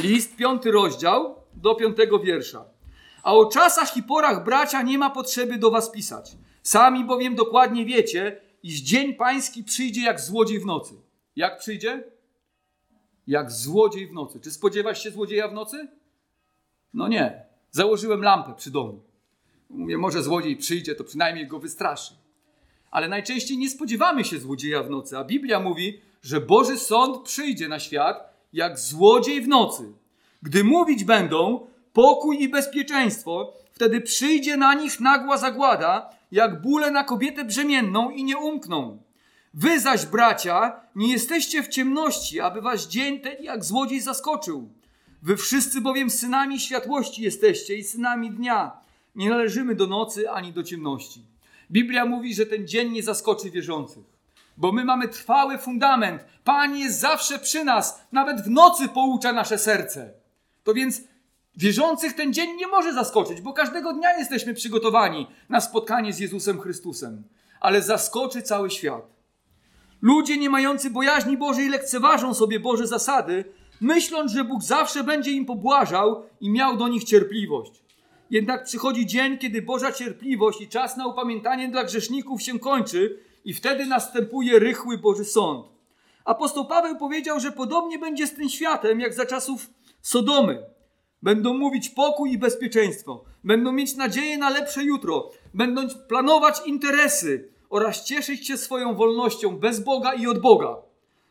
[0.02, 2.64] list, piąty rozdział, do piątego wiersza.
[3.22, 6.36] A o czasach i porach bracia nie ma potrzeby do was pisać.
[6.62, 10.94] Sami bowiem dokładnie wiecie, iż dzień pański przyjdzie jak złodziej w nocy.
[11.36, 12.04] Jak przyjdzie?
[13.26, 14.40] Jak złodziej w nocy.
[14.40, 15.88] Czy spodziewasz się złodzieja w nocy?
[16.94, 17.42] No nie.
[17.70, 19.00] Założyłem lampę przy domu.
[19.70, 22.14] Mówię, może złodziej przyjdzie, to przynajmniej go wystraszy.
[22.90, 27.68] Ale najczęściej nie spodziewamy się złodzieja w nocy, a Biblia mówi, że Boży sąd przyjdzie
[27.68, 29.92] na świat jak złodziej w nocy.
[30.42, 37.04] Gdy mówić będą pokój i bezpieczeństwo, wtedy przyjdzie na nich nagła zagłada, jak bóle na
[37.04, 39.02] kobietę brzemienną i nie umkną.
[39.54, 44.68] Wy zaś, bracia, nie jesteście w ciemności, aby was dzień ten jak złodziej zaskoczył.
[45.22, 48.72] Wy wszyscy bowiem synami światłości jesteście i synami dnia.
[49.14, 51.22] Nie należymy do nocy ani do ciemności.
[51.70, 54.04] Biblia mówi, że ten dzień nie zaskoczy wierzących,
[54.56, 56.24] bo my mamy trwały fundament.
[56.44, 60.12] Pan jest zawsze przy nas, nawet w nocy poucza nasze serce.
[60.64, 61.02] To więc
[61.56, 66.60] wierzących ten dzień nie może zaskoczyć, bo każdego dnia jesteśmy przygotowani na spotkanie z Jezusem
[66.60, 67.22] Chrystusem,
[67.60, 69.14] ale zaskoczy cały świat.
[70.02, 73.44] Ludzie nie mający bojaźni Bożej lekceważą sobie Boże zasady,
[73.80, 77.72] myśląc, że Bóg zawsze będzie im pobłażał i miał do nich cierpliwość.
[78.30, 83.54] Jednak przychodzi dzień, kiedy Boża cierpliwość i czas na upamiętanie dla grzeszników się kończy i
[83.54, 85.66] wtedy następuje rychły Boży sąd.
[86.24, 89.70] Apostoł Paweł powiedział, że podobnie będzie z tym światem, jak za czasów
[90.02, 90.73] Sodomy.
[91.24, 98.04] Będą mówić pokój i bezpieczeństwo, będą mieć nadzieję na lepsze jutro, będą planować interesy oraz
[98.04, 100.76] cieszyć się swoją wolnością bez Boga i od Boga.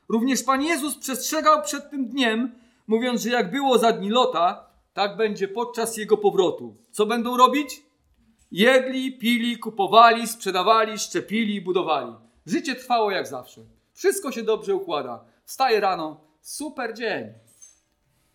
[0.09, 2.55] Również Pan Jezus przestrzegał przed tym dniem,
[2.87, 6.75] mówiąc, że jak było za dni Lota, tak będzie podczas jego powrotu.
[6.91, 7.83] Co będą robić?
[8.51, 12.13] Jedli, pili, kupowali, sprzedawali, szczepili i budowali.
[12.45, 13.61] Życie trwało jak zawsze.
[13.93, 15.25] Wszystko się dobrze układa.
[15.45, 17.42] Wstaje rano, super dzień.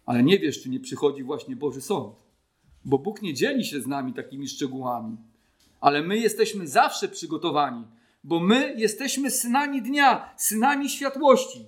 [0.09, 2.16] Ale nie wiesz, czy nie przychodzi właśnie Boży Sąd.
[2.85, 5.16] Bo Bóg nie dzieli się z nami takimi szczegółami.
[5.81, 7.85] Ale my jesteśmy zawsze przygotowani,
[8.25, 11.66] bo my jesteśmy synami dnia, synami światłości.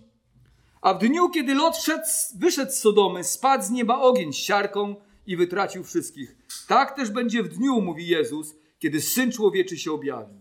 [0.81, 2.05] A w dniu, kiedy Lot szedł,
[2.39, 4.95] wyszedł z Sodomy, spadł z nieba ogień z siarką
[5.27, 6.37] i wytracił wszystkich.
[6.69, 10.35] Tak też będzie w dniu, mówi Jezus, kiedy Syn Człowieczy się objawi.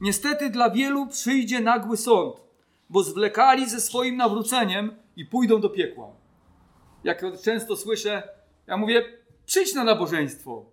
[0.00, 2.36] Niestety dla wielu przyjdzie nagły sąd,
[2.90, 6.17] bo zwlekali ze swoim nawróceniem i pójdą do piekła.
[7.04, 8.28] Jak często słyszę,
[8.66, 9.04] ja mówię,
[9.46, 10.72] przyjdź na nabożeństwo,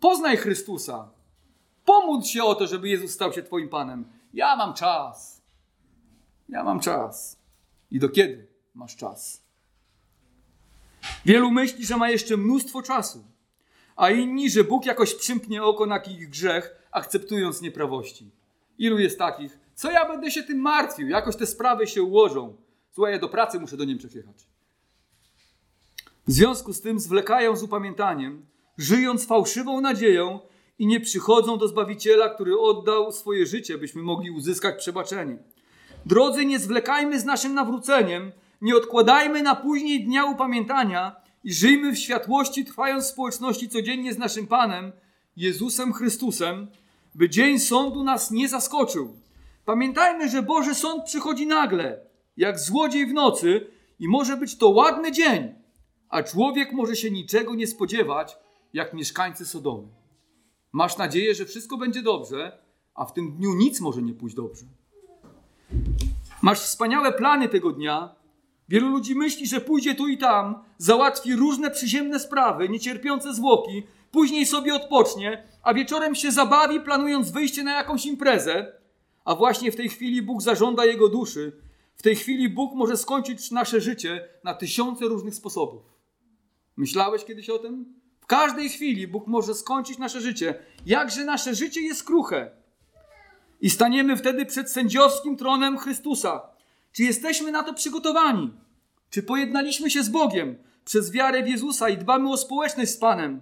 [0.00, 1.10] poznaj Chrystusa,
[1.84, 4.04] pomódl się o to, żeby Jezus stał się Twoim Panem.
[4.34, 5.42] Ja mam czas.
[6.48, 7.38] Ja mam czas.
[7.90, 9.42] I do kiedy masz czas?
[11.24, 13.24] Wielu myśli, że ma jeszcze mnóstwo czasu,
[13.96, 18.30] a inni, że Bóg jakoś przymknie oko na ich grzech, akceptując nieprawości.
[18.78, 19.58] Ilu jest takich?
[19.74, 21.08] Co ja będę się tym martwił?
[21.08, 22.56] Jakoś te sprawy się ułożą.
[22.92, 24.46] Słuchaj, ja do pracy muszę do Niemczech jechać.
[26.26, 28.46] W związku z tym zwlekają z upamiętaniem,
[28.78, 30.40] żyjąc fałszywą nadzieją
[30.78, 35.38] i nie przychodzą do Zbawiciela, który oddał swoje życie, byśmy mogli uzyskać przebaczenie.
[36.06, 41.98] Drodzy, nie zwlekajmy z naszym nawróceniem, nie odkładajmy na później dnia upamiętania i żyjmy w
[41.98, 44.92] światłości, trwając w społeczności codziennie z naszym Panem,
[45.36, 46.66] Jezusem Chrystusem,
[47.14, 49.16] by dzień sądu nas nie zaskoczył.
[49.64, 52.00] Pamiętajmy, że Boży Sąd przychodzi nagle,
[52.36, 53.66] jak złodziej w nocy
[53.98, 55.65] i może być to ładny dzień,
[56.08, 58.36] a człowiek może się niczego nie spodziewać,
[58.72, 59.88] jak mieszkańcy Sodomy.
[60.72, 62.58] Masz nadzieję, że wszystko będzie dobrze,
[62.94, 64.64] a w tym dniu nic może nie pójść dobrze.
[66.42, 68.14] Masz wspaniałe plany tego dnia.
[68.68, 74.46] Wielu ludzi myśli, że pójdzie tu i tam, załatwi różne przyziemne sprawy, niecierpiące zwłoki, później
[74.46, 78.72] sobie odpocznie, a wieczorem się zabawi, planując wyjście na jakąś imprezę.
[79.24, 81.52] A właśnie w tej chwili Bóg zażąda jego duszy.
[81.96, 85.95] W tej chwili Bóg może skończyć nasze życie na tysiące różnych sposobów.
[86.76, 87.94] Myślałeś kiedyś o tym?
[88.20, 90.54] W każdej chwili Bóg może skończyć nasze życie.
[90.86, 92.50] Jakże nasze życie jest kruche.
[93.60, 96.42] I staniemy wtedy przed sędziowskim tronem Chrystusa.
[96.92, 98.52] Czy jesteśmy na to przygotowani?
[99.10, 103.40] Czy pojednaliśmy się z Bogiem przez wiarę w Jezusa i dbamy o społeczność z Panem?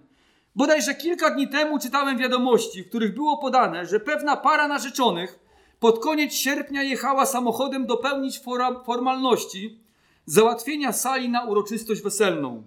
[0.57, 5.39] Bodajże kilka dni temu czytałem wiadomości, w których było podane, że pewna para narzeczonych
[5.81, 8.41] pod koniec sierpnia jechała samochodem dopełnić
[8.87, 9.79] formalności
[10.27, 12.63] załatwienia sali na uroczystość weselną,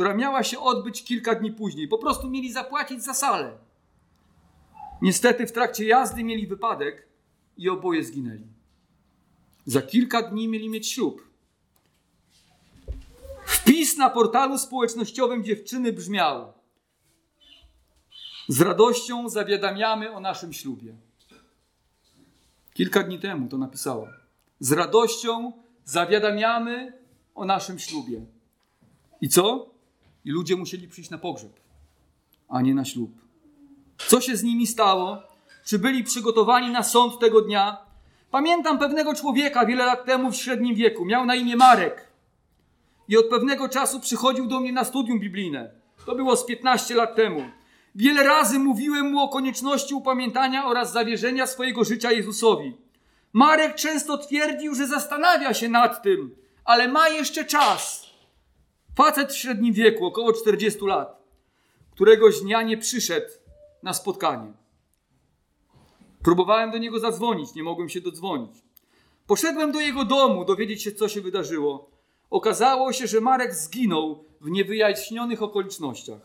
[0.00, 1.88] która miała się odbyć kilka dni później.
[1.88, 3.58] Po prostu mieli zapłacić za salę.
[5.02, 7.08] Niestety w trakcie jazdy mieli wypadek
[7.56, 8.46] i oboje zginęli.
[9.66, 11.28] Za kilka dni mieli mieć ślub.
[13.46, 16.52] Wpis na portalu społecznościowym dziewczyny brzmiał:
[18.48, 20.94] Z radością zawiadamiamy o naszym ślubie.
[22.74, 24.08] Kilka dni temu to napisała.
[24.60, 25.52] Z radością
[25.84, 26.92] zawiadamiamy
[27.34, 28.26] o naszym ślubie.
[29.20, 29.69] I co?
[30.24, 31.60] I ludzie musieli przyjść na pogrzeb,
[32.48, 33.10] a nie na ślub.
[33.98, 35.22] Co się z nimi stało?
[35.64, 37.78] Czy byli przygotowani na sąd tego dnia?
[38.30, 41.04] Pamiętam pewnego człowieka wiele lat temu w średnim wieku.
[41.04, 42.08] Miał na imię Marek.
[43.08, 45.70] I od pewnego czasu przychodził do mnie na studium biblijne.
[46.06, 47.42] To było z 15 lat temu.
[47.94, 52.76] Wiele razy mówiłem mu o konieczności upamiętania oraz zawierzenia swojego życia Jezusowi.
[53.32, 58.09] Marek często twierdził, że zastanawia się nad tym, ale ma jeszcze czas.
[59.00, 61.22] Facet w średnim wieku, około 40 lat,
[61.90, 63.26] któregoś dnia nie przyszedł
[63.82, 64.52] na spotkanie.
[66.22, 68.62] Próbowałem do niego zadzwonić, nie mogłem się dodzwonić.
[69.26, 71.90] Poszedłem do jego domu dowiedzieć się, co się wydarzyło.
[72.30, 76.20] Okazało się, że Marek zginął w niewyjaśnionych okolicznościach,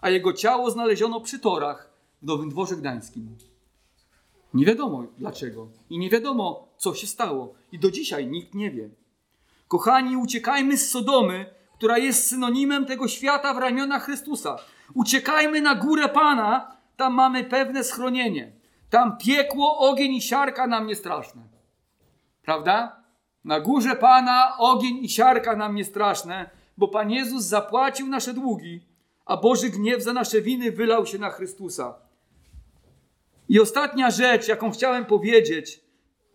[0.00, 1.90] a jego ciało znaleziono przy torach
[2.22, 3.36] w Nowym Dworze Gdańskim.
[4.54, 8.90] Nie wiadomo dlaczego i nie wiadomo, co się stało, i do dzisiaj nikt nie wie.
[9.68, 14.56] Kochani, uciekajmy z Sodomy, która jest synonimem tego świata w ramionach Chrystusa.
[14.94, 18.52] Uciekajmy na górę Pana, tam mamy pewne schronienie.
[18.90, 21.42] Tam piekło, ogień i siarka nam nie straszne.
[22.42, 22.96] Prawda?
[23.44, 28.80] Na górze Pana ogień i siarka nam nie straszne, bo Pan Jezus zapłacił nasze długi,
[29.24, 31.94] a Boży gniew za nasze winy wylał się na Chrystusa.
[33.48, 35.80] I ostatnia rzecz, jaką chciałem powiedzieć,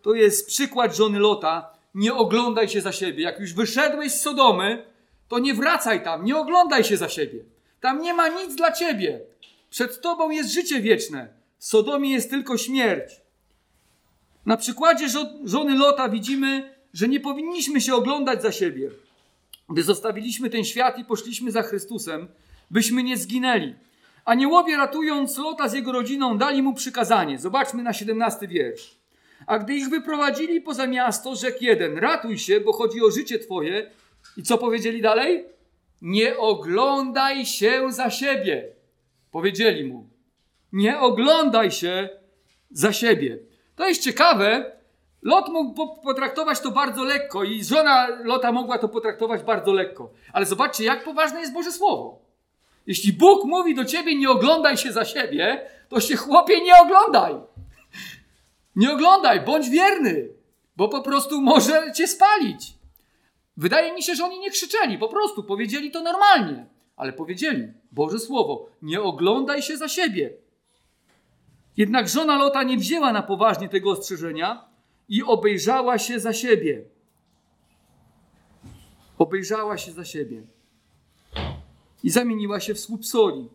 [0.02, 1.72] to jest przykład żony Lota.
[1.94, 3.22] Nie oglądaj się za siebie.
[3.22, 4.89] Jak już wyszedłeś z Sodomy,
[5.30, 7.38] to nie wracaj tam, nie oglądaj się za siebie.
[7.80, 9.20] Tam nie ma nic dla ciebie.
[9.70, 11.28] Przed tobą jest życie wieczne.
[11.58, 13.20] W Sodomie jest tylko śmierć.
[14.46, 15.06] Na przykładzie
[15.44, 18.90] żony Lota widzimy, że nie powinniśmy się oglądać za siebie.
[19.68, 22.28] Gdy zostawiliśmy ten świat i poszliśmy za Chrystusem,
[22.70, 23.74] byśmy nie zginęli.
[24.24, 27.38] Aniołowie ratując Lota z jego rodziną dali mu przykazanie.
[27.38, 28.96] Zobaczmy na 17 wiersz.
[29.46, 33.90] A gdy ich wyprowadzili poza miasto, rzekł jeden: Ratuj się, bo chodzi o życie twoje.
[34.36, 35.44] I co powiedzieli dalej?
[36.02, 38.68] Nie oglądaj się za siebie.
[39.30, 40.08] Powiedzieli mu:
[40.72, 42.08] Nie oglądaj się
[42.70, 43.38] za siebie.
[43.76, 44.80] To jest ciekawe,
[45.22, 50.10] Lot mógł potraktować to bardzo lekko i żona Lota mogła to potraktować bardzo lekko.
[50.32, 52.22] Ale zobaczcie, jak poważne jest Boże Słowo.
[52.86, 57.34] Jeśli Bóg mówi do ciebie, nie oglądaj się za siebie, to się chłopie nie oglądaj.
[58.76, 60.28] Nie oglądaj, bądź wierny,
[60.76, 62.74] bo po prostu może cię spalić.
[63.60, 68.18] Wydaje mi się, że oni nie krzyczeli, po prostu powiedzieli to normalnie, ale powiedzieli Boże
[68.18, 70.32] Słowo: nie oglądaj się za siebie.
[71.76, 74.64] Jednak żona Lota nie wzięła na poważnie tego ostrzeżenia
[75.08, 76.84] i obejrzała się za siebie.
[79.18, 80.42] Obejrzała się za siebie
[82.02, 83.48] i zamieniła się w słup soli.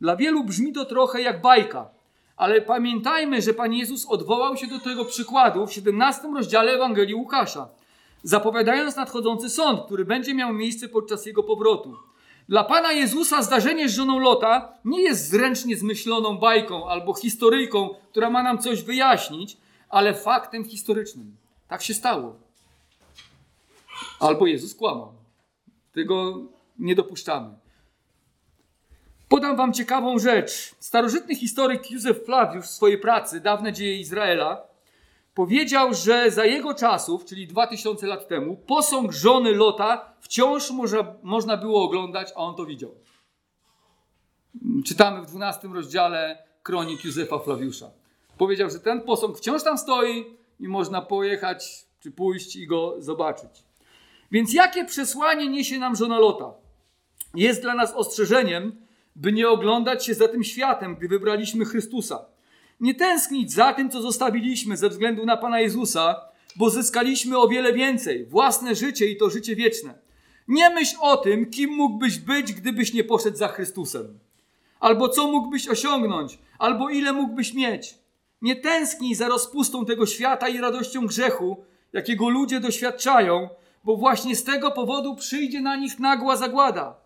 [0.00, 1.90] Dla wielu brzmi to trochę jak bajka,
[2.36, 7.68] ale pamiętajmy, że Pan Jezus odwołał się do tego przykładu w 17 rozdziale Ewangelii Łukasza,
[8.22, 11.96] zapowiadając nadchodzący sąd, który będzie miał miejsce podczas jego powrotu.
[12.48, 18.30] Dla Pana Jezusa zdarzenie z żoną Lota nie jest zręcznie zmyśloną bajką albo historyjką, która
[18.30, 19.56] ma nam coś wyjaśnić,
[19.88, 21.36] ale faktem historycznym.
[21.68, 22.36] Tak się stało.
[24.20, 25.12] Albo Jezus kłamał.
[25.92, 26.40] Tego
[26.78, 27.54] nie dopuszczamy.
[29.28, 30.74] Podam wam ciekawą rzecz.
[30.78, 34.71] Starożytny historyk Józef Flawiusz w swojej pracy Dawne dzieje Izraela
[35.34, 41.56] powiedział, że za jego czasów, czyli 2000 lat temu, posąg żony Lota wciąż można, można
[41.56, 42.94] było oglądać, a on to widział.
[44.84, 47.90] Czytamy w 12 rozdziale kronik Józefa Flawiusza.
[48.38, 50.24] Powiedział, że ten posąg wciąż tam stoi
[50.60, 53.64] i można pojechać czy pójść i go zobaczyć.
[54.30, 56.54] Więc jakie przesłanie niesie nam żona Lota?
[57.34, 62.24] Jest dla nas ostrzeżeniem, by nie oglądać się za tym światem, gdy wybraliśmy Chrystusa.
[62.80, 66.20] Nie tęsknić za tym, co zostawiliśmy ze względu na Pana Jezusa,
[66.56, 69.94] bo zyskaliśmy o wiele więcej własne życie i to życie wieczne.
[70.48, 74.18] Nie myśl o tym, kim mógłbyś być, gdybyś nie poszedł za Chrystusem.
[74.80, 77.94] Albo co mógłbyś osiągnąć, albo ile mógłbyś mieć.
[78.42, 83.48] Nie tęsknij za rozpustą tego świata i radością grzechu, jakiego ludzie doświadczają,
[83.84, 86.96] bo właśnie z tego powodu przyjdzie na nich nagła zagłada.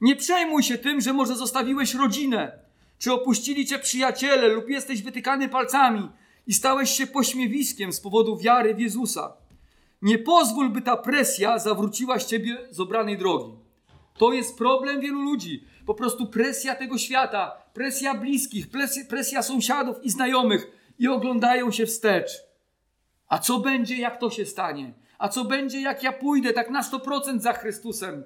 [0.00, 2.58] Nie przejmuj się tym, że może zostawiłeś rodzinę,
[2.98, 6.08] czy opuścili cię przyjaciele, lub jesteś wytykany palcami
[6.46, 9.36] i stałeś się pośmiewiskiem z powodu wiary w Jezusa.
[10.02, 13.52] Nie pozwól, by ta presja zawróciła z ciebie z obranej drogi.
[14.18, 15.64] To jest problem wielu ludzi.
[15.86, 20.66] Po prostu presja tego świata, presja bliskich, presja, presja sąsiadów i znajomych
[20.98, 22.30] i oglądają się wstecz.
[23.28, 24.94] A co będzie, jak to się stanie?
[25.18, 28.24] A co będzie, jak ja pójdę tak na 100% za Chrystusem?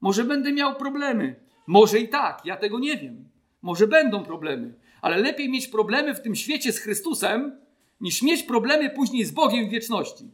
[0.00, 1.36] Może będę miał problemy.
[1.66, 3.29] Może i tak, ja tego nie wiem.
[3.62, 7.60] Może będą problemy, ale lepiej mieć problemy w tym świecie z Chrystusem,
[8.00, 10.30] niż mieć problemy później z Bogiem w wieczności.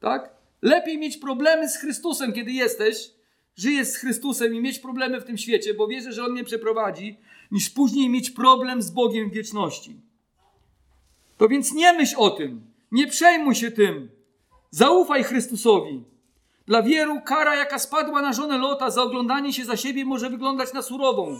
[0.00, 0.30] Tak?
[0.62, 3.10] Lepiej mieć problemy z Chrystusem, kiedy jesteś,
[3.56, 7.16] żyjesz z Chrystusem i mieć problemy w tym świecie, bo wierzę, że On mnie przeprowadzi,
[7.50, 10.00] niż później mieć problem z Bogiem w wieczności.
[11.38, 14.10] To więc nie myśl o tym, nie przejmuj się tym.
[14.70, 16.04] Zaufaj Chrystusowi.
[16.66, 20.72] Dla wielu kara, jaka spadła na żonę Lota za oglądanie się za siebie, może wyglądać
[20.72, 21.38] na surową.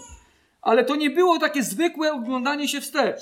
[0.62, 3.20] Ale to nie było takie zwykłe oglądanie się wstecz.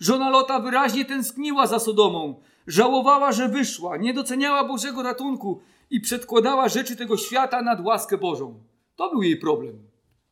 [0.00, 6.68] Żona Lota wyraźnie tęskniła za Sodomą, żałowała, że wyszła, nie doceniała Bożego ratunku i przedkładała
[6.68, 8.60] rzeczy tego świata nad łaskę Bożą.
[8.96, 9.78] To był jej problem.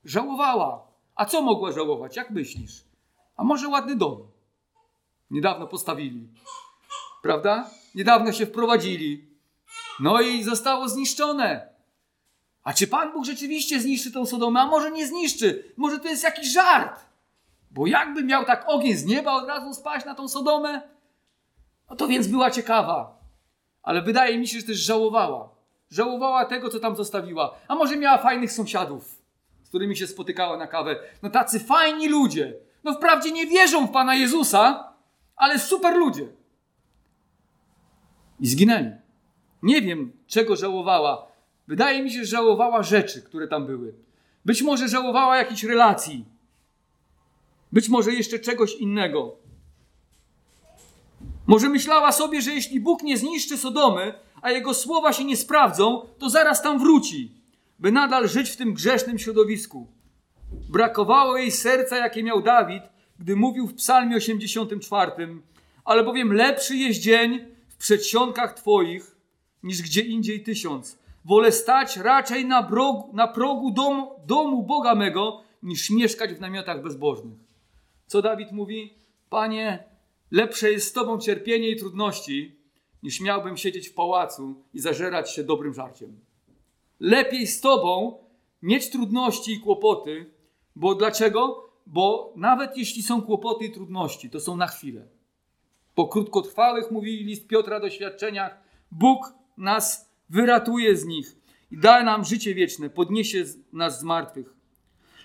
[0.04, 0.86] Żałowała.
[1.14, 2.16] A co mogła żałować?
[2.16, 2.84] Jak myślisz?
[3.36, 4.18] A może ładny dom?
[5.30, 6.28] Niedawno postawili.
[7.22, 7.70] Prawda?
[7.94, 9.28] Niedawno się wprowadzili.
[10.00, 11.68] No i zostało zniszczone.
[12.70, 14.60] A czy Pan Bóg rzeczywiście zniszczy tą Sodomę?
[14.60, 15.72] A może nie zniszczy?
[15.76, 17.00] Może to jest jakiś żart?
[17.70, 20.82] Bo jakby miał tak ogień z nieba od razu spaść na tą Sodomę?
[21.90, 23.18] No to więc była ciekawa.
[23.82, 25.48] Ale wydaje mi się, że też żałowała.
[25.90, 27.54] Żałowała tego, co tam zostawiła.
[27.68, 29.22] A może miała fajnych sąsiadów,
[29.62, 30.96] z którymi się spotykała na kawę.
[31.22, 32.54] No tacy fajni ludzie.
[32.84, 34.92] No wprawdzie nie wierzą w Pana Jezusa,
[35.36, 36.28] ale super ludzie.
[38.40, 38.90] I zginęli.
[39.62, 41.29] Nie wiem, czego żałowała.
[41.70, 43.94] Wydaje mi się, że żałowała rzeczy, które tam były.
[44.44, 46.24] Być może żałowała jakichś relacji.
[47.72, 49.36] Być może jeszcze czegoś innego.
[51.46, 56.06] Może myślała sobie, że jeśli Bóg nie zniszczy Sodomy, a jego słowa się nie sprawdzą,
[56.18, 57.32] to zaraz tam wróci,
[57.78, 59.86] by nadal żyć w tym grzesznym środowisku.
[60.52, 62.82] Brakowało jej serca, jakie miał Dawid,
[63.18, 65.12] gdy mówił w Psalmie 84,
[65.84, 69.16] albowiem lepszy jest dzień w przedsionkach Twoich
[69.62, 71.00] niż gdzie indziej tysiąc.
[71.24, 72.70] Wolę stać raczej na,
[73.12, 77.38] na progu domu, domu Boga mego, niż mieszkać w namiotach bezbożnych.
[78.06, 78.94] Co Dawid mówi?
[79.30, 79.84] Panie,
[80.30, 82.56] lepsze jest z Tobą cierpienie i trudności,
[83.02, 86.20] niż miałbym siedzieć w pałacu i zażerać się dobrym żarciem.
[87.00, 88.18] Lepiej z Tobą
[88.62, 90.30] mieć trudności i kłopoty,
[90.76, 91.70] bo dlaczego?
[91.86, 95.08] Bo nawet jeśli są kłopoty i trudności, to są na chwilę.
[95.94, 98.58] Po krótkotrwałych, mówi list Piotra, doświadczeniach,
[98.90, 101.36] Bóg nas wyratuje z nich
[101.70, 104.54] i da nam życie wieczne, podniesie nas z martwych.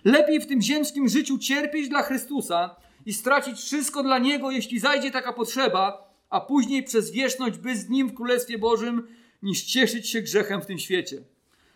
[0.04, 2.76] Lepiej w tym ziemskim życiu cierpieć dla Chrystusa
[3.06, 7.90] i stracić wszystko dla Niego, jeśli zajdzie taka potrzeba, a później przez wieczność być z
[7.90, 9.08] Nim w Królestwie Bożym,
[9.44, 11.22] niż cieszyć się grzechem w tym świecie.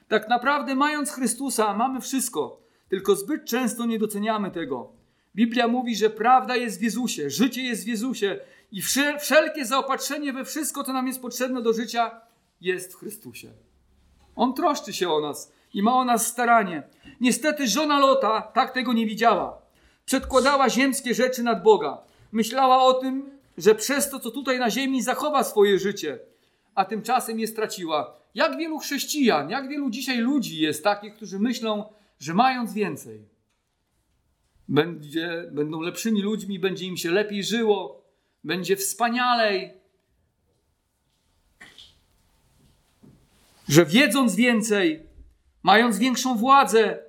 [0.08, 4.92] Tak naprawdę, mając Chrystusa, mamy wszystko, tylko zbyt często nie doceniamy tego.
[5.36, 8.40] Biblia mówi, że prawda jest w Jezusie, życie jest w Jezusie
[8.72, 8.82] i
[9.20, 12.22] wszelkie zaopatrzenie we wszystko, co nam jest potrzebne do życia,
[12.62, 13.52] jest w Chrystusie.
[14.36, 16.84] On troszczy się o nas i ma o nas staranie.
[17.22, 19.62] Niestety żona Lota tak tego nie widziała.
[20.06, 22.02] Przedkładała ziemskie rzeczy nad Boga.
[22.32, 26.20] Myślała o tym, że przez to, co tutaj na ziemi, zachowa swoje życie,
[26.76, 28.16] a tymczasem je straciła.
[28.36, 31.84] Jak wielu chrześcijan, jak wielu dzisiaj ludzi jest takich, którzy myślą,
[32.20, 33.26] że mając więcej,
[34.68, 38.02] będzie, będą lepszymi ludźmi, będzie im się lepiej żyło,
[38.44, 39.72] będzie wspanialej,
[43.70, 45.04] że wiedząc więcej,
[45.64, 47.00] mając większą władzę,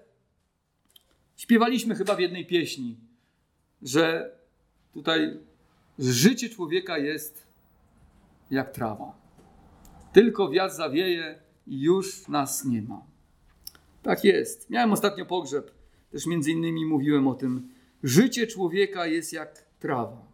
[1.37, 2.97] śpiewaliśmy chyba w jednej pieśni,
[3.83, 4.33] że
[4.93, 5.39] tutaj
[5.99, 7.47] życie człowieka jest
[8.51, 9.19] jak trawa.
[10.13, 13.03] Tylko wiatr zawieje i już nas nie ma.
[14.03, 14.71] Tak jest.
[14.71, 15.71] Miałem ostatnio pogrzeb.
[16.13, 17.69] Też między innymi mówiłem o tym.
[18.03, 20.27] Życie człowieka jest jak trawa.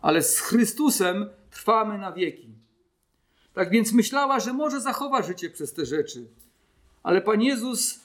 [0.00, 2.59] Ale z Chrystusem trwamy na wieki.
[3.54, 6.28] Tak więc myślała, że może zachowa życie przez te rzeczy.
[7.02, 8.00] Ale Pan Jezus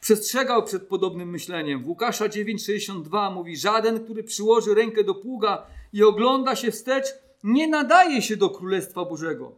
[0.00, 1.82] przestrzegał przed podobnym myśleniem.
[1.82, 7.06] W Łukasza 9,62 mówi: Żaden, który przyłoży rękę do pługa i ogląda się wstecz,
[7.44, 9.52] nie nadaje się do Królestwa Bożego.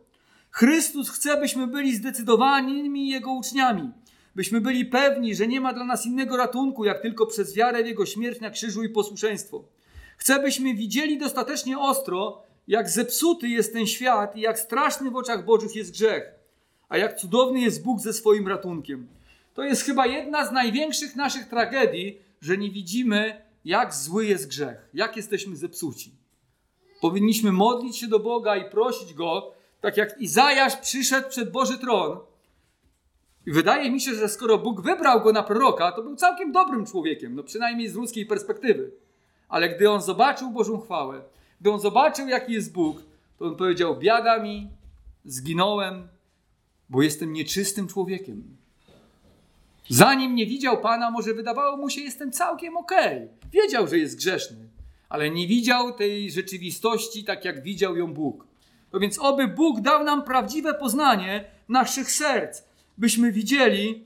[0.50, 3.90] Chrystus chce, byśmy byli zdecydowanymi Jego uczniami,
[4.34, 7.86] byśmy byli pewni, że nie ma dla nas innego ratunku, jak tylko przez wiarę w
[7.86, 9.64] Jego śmierć na krzyżu i posłuszeństwo.
[10.16, 15.44] Chce, byśmy widzieli dostatecznie ostro, jak zepsuty jest ten świat i jak straszny w oczach
[15.44, 16.34] Bożych jest grzech,
[16.88, 19.06] a jak cudowny jest Bóg ze swoim ratunkiem.
[19.54, 24.88] To jest chyba jedna z największych naszych tragedii, że nie widzimy, jak zły jest grzech,
[24.94, 26.12] jak jesteśmy zepsuci.
[27.00, 32.18] Powinniśmy modlić się do Boga i prosić Go, tak jak Izajasz przyszedł przed Boży tron.
[33.46, 36.86] I wydaje mi się, że skoro Bóg wybrał go na proroka, to był całkiem dobrym
[36.86, 38.90] człowiekiem, no przynajmniej z ludzkiej perspektywy.
[39.48, 41.22] Ale gdy on zobaczył Bożą chwałę,
[41.60, 43.02] gdy on zobaczył, jaki jest Bóg,
[43.38, 44.70] to on powiedział: Biada mi,
[45.24, 46.08] zginąłem,
[46.88, 48.56] bo jestem nieczystym człowiekiem.
[49.88, 53.16] Zanim nie widział Pana, może wydawało mu się, jestem całkiem okej.
[53.16, 53.28] Okay.
[53.52, 54.68] Wiedział, że jest grzeszny,
[55.08, 58.46] ale nie widział tej rzeczywistości tak, jak widział ją Bóg.
[58.92, 62.62] No więc oby Bóg dał nam prawdziwe poznanie naszych serc,
[62.98, 64.04] byśmy widzieli,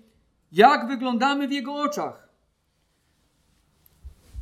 [0.53, 2.29] jak wyglądamy w Jego oczach.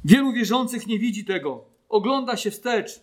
[0.05, 3.01] Wielu wierzących nie widzi tego, ogląda się wstecz.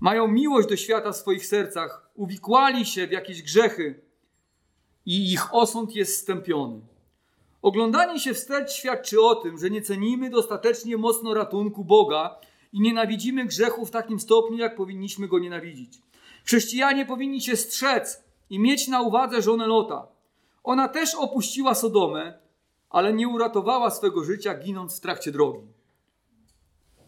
[0.00, 4.00] Mają miłość do świata w swoich sercach, uwikłali się w jakieś grzechy
[5.06, 6.80] i ich osąd jest stępiony.
[7.62, 12.40] Oglądanie się wstecz świadczy o tym, że nie cenimy dostatecznie mocno ratunku Boga
[12.72, 15.98] i nienawidzimy grzechu w takim stopniu, jak powinniśmy go nienawidzić.
[16.44, 20.08] Chrześcijanie powinni się strzec i mieć na uwadze żonę Lota.
[20.64, 22.38] Ona też opuściła Sodomę,
[22.90, 25.75] ale nie uratowała swego życia, ginąc w trakcie drogi.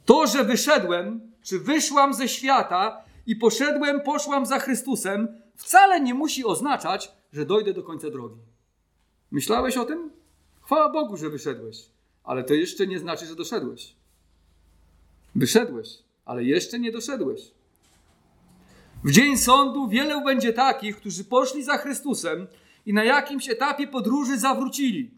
[0.08, 6.44] To, że wyszedłem, czy wyszłam ze świata i poszedłem, poszłam za Chrystusem, wcale nie musi
[6.44, 8.40] oznaczać, że dojdę do końca drogi.
[9.30, 10.10] Myślałeś o tym?
[10.60, 11.76] Chwała Bogu, że wyszedłeś,
[12.24, 13.94] ale to jeszcze nie znaczy, że doszedłeś.
[15.34, 15.88] Wyszedłeś,
[16.24, 17.40] ale jeszcze nie doszedłeś.
[19.04, 22.46] W dzień sądu wielu będzie takich, którzy poszli za Chrystusem
[22.86, 25.10] i na jakimś etapie podróży zawrócili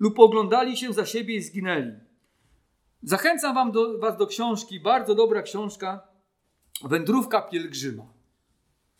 [0.00, 2.03] lub oglądali się za siebie i zginęli.
[3.04, 6.14] Zachęcam wam do, was do książki, bardzo dobra książka,
[6.82, 8.02] Wędrówka pielgrzyma.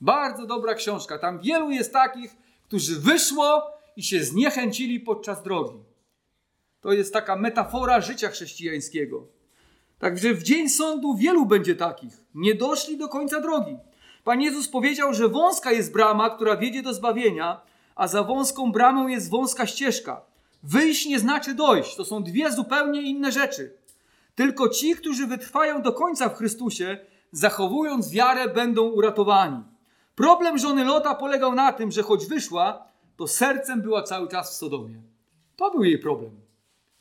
[0.00, 1.18] Bardzo dobra książka.
[1.18, 3.62] Tam wielu jest takich, którzy wyszło
[3.96, 5.78] i się zniechęcili podczas drogi.
[6.80, 9.26] To jest taka metafora życia chrześcijańskiego.
[9.98, 12.24] Także w dzień sądu wielu będzie takich.
[12.34, 13.76] Nie doszli do końca drogi.
[14.24, 17.60] Pan Jezus powiedział, że wąska jest brama, która wiedzie do zbawienia,
[17.94, 20.22] a za wąską bramą jest wąska ścieżka.
[20.62, 21.96] Wyjść nie znaczy dojść.
[21.96, 23.76] To są dwie zupełnie inne rzeczy.
[24.34, 26.98] Tylko ci, którzy wytrwają do końca w Chrystusie,
[27.32, 29.62] zachowując wiarę, będą uratowani.
[30.14, 34.54] Problem żony Lota polegał na tym, że choć wyszła, to sercem była cały czas w
[34.54, 35.02] Sodomie.
[35.56, 36.40] To był jej problem.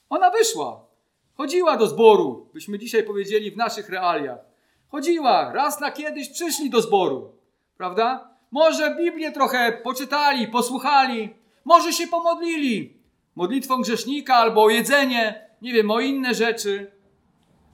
[0.09, 0.86] Ona wyszła,
[1.34, 4.39] chodziła do zboru, byśmy dzisiaj powiedzieli w naszych realiach.
[4.88, 7.31] Chodziła, raz na kiedyś przyszli do zboru,
[7.77, 8.29] prawda?
[8.51, 13.03] Może Biblię trochę poczytali, posłuchali, może się pomodlili
[13.36, 16.91] modlitwą grzesznika albo o jedzenie, nie wiem, o inne rzeczy,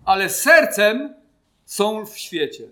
[0.10, 1.14] ale sercem
[1.66, 2.70] są w świecie.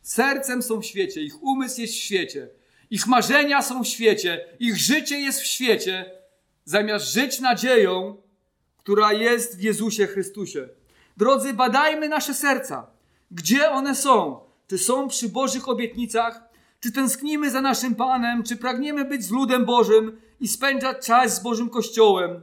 [0.00, 2.48] Sercem są w świecie, ich umysł jest w świecie,
[2.90, 6.10] ich marzenia są w świecie, ich życie jest w świecie,
[6.64, 8.16] zamiast żyć nadzieją,
[8.78, 10.68] która jest w Jezusie Chrystusie.
[11.16, 12.86] Drodzy, badajmy nasze serca.
[13.30, 14.40] Gdzie one są?
[14.66, 16.40] Czy są przy Bożych obietnicach?
[16.80, 18.42] Czy tęsknimy za naszym Panem?
[18.42, 22.42] Czy pragniemy być z ludem Bożym i spędzać czas z Bożym Kościołem?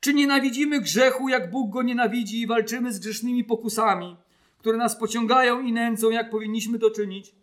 [0.00, 4.16] Czy nienawidzimy grzechu, jak Bóg go nienawidzi i walczymy z grzesznymi pokusami,
[4.58, 7.34] które nas pociągają i nęcą, jak powinniśmy to czynić?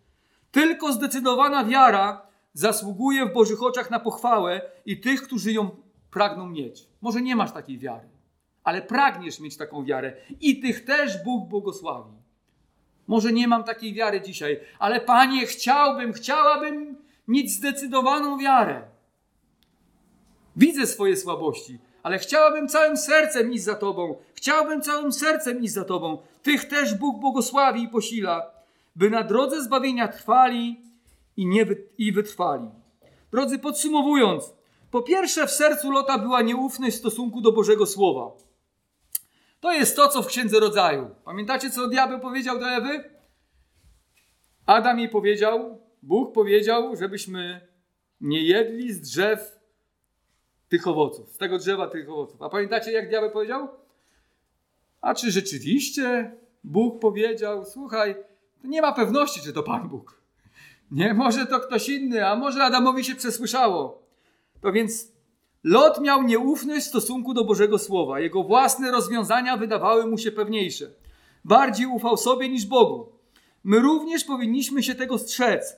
[0.50, 5.70] Tylko zdecydowana wiara zasługuje w Bożych oczach na pochwałę i tych, którzy ją
[6.10, 6.88] pragną mieć.
[7.00, 8.08] Może nie masz takiej wiary,
[8.64, 12.16] ale pragniesz mieć taką wiarę i tych też Bóg błogosławi.
[13.06, 16.96] Może nie mam takiej wiary dzisiaj, ale Panie, chciałbym, chciałabym
[17.28, 18.82] mieć zdecydowaną wiarę.
[20.56, 24.16] Widzę swoje słabości, ale chciałabym całym sercem iść za Tobą.
[24.34, 26.18] Chciałbym całym sercem iść za Tobą.
[26.42, 28.50] Tych też Bóg błogosławi i posila,
[28.96, 30.80] by na drodze zbawienia trwali
[31.36, 31.66] i, nie
[31.98, 32.68] i wytrwali.
[33.32, 34.54] Drodzy, podsumowując,
[34.90, 38.30] po pierwsze w sercu Lota była nieufność w stosunku do Bożego Słowa.
[39.60, 41.10] To jest to, co w Księdze Rodzaju.
[41.24, 43.10] Pamiętacie, co diabeł powiedział do Ewy?
[44.66, 47.68] Adam jej powiedział, Bóg powiedział, żebyśmy
[48.20, 49.55] nie jedli z drzew
[50.68, 52.42] tych owoców, z tego drzewa tych owoców.
[52.42, 53.68] A pamiętacie, jak diabeł powiedział?
[55.00, 56.32] A czy rzeczywiście
[56.64, 58.16] Bóg powiedział, słuchaj,
[58.64, 60.20] nie ma pewności, czy to Pan Bóg.
[60.90, 64.02] Nie, może to ktoś inny, a może Adamowi się przesłyszało.
[64.60, 65.16] To więc
[65.64, 68.20] Lot miał nieufność w stosunku do Bożego Słowa.
[68.20, 70.90] Jego własne rozwiązania wydawały mu się pewniejsze.
[71.44, 73.12] Bardziej ufał sobie niż Bogu.
[73.64, 75.76] My również powinniśmy się tego strzec.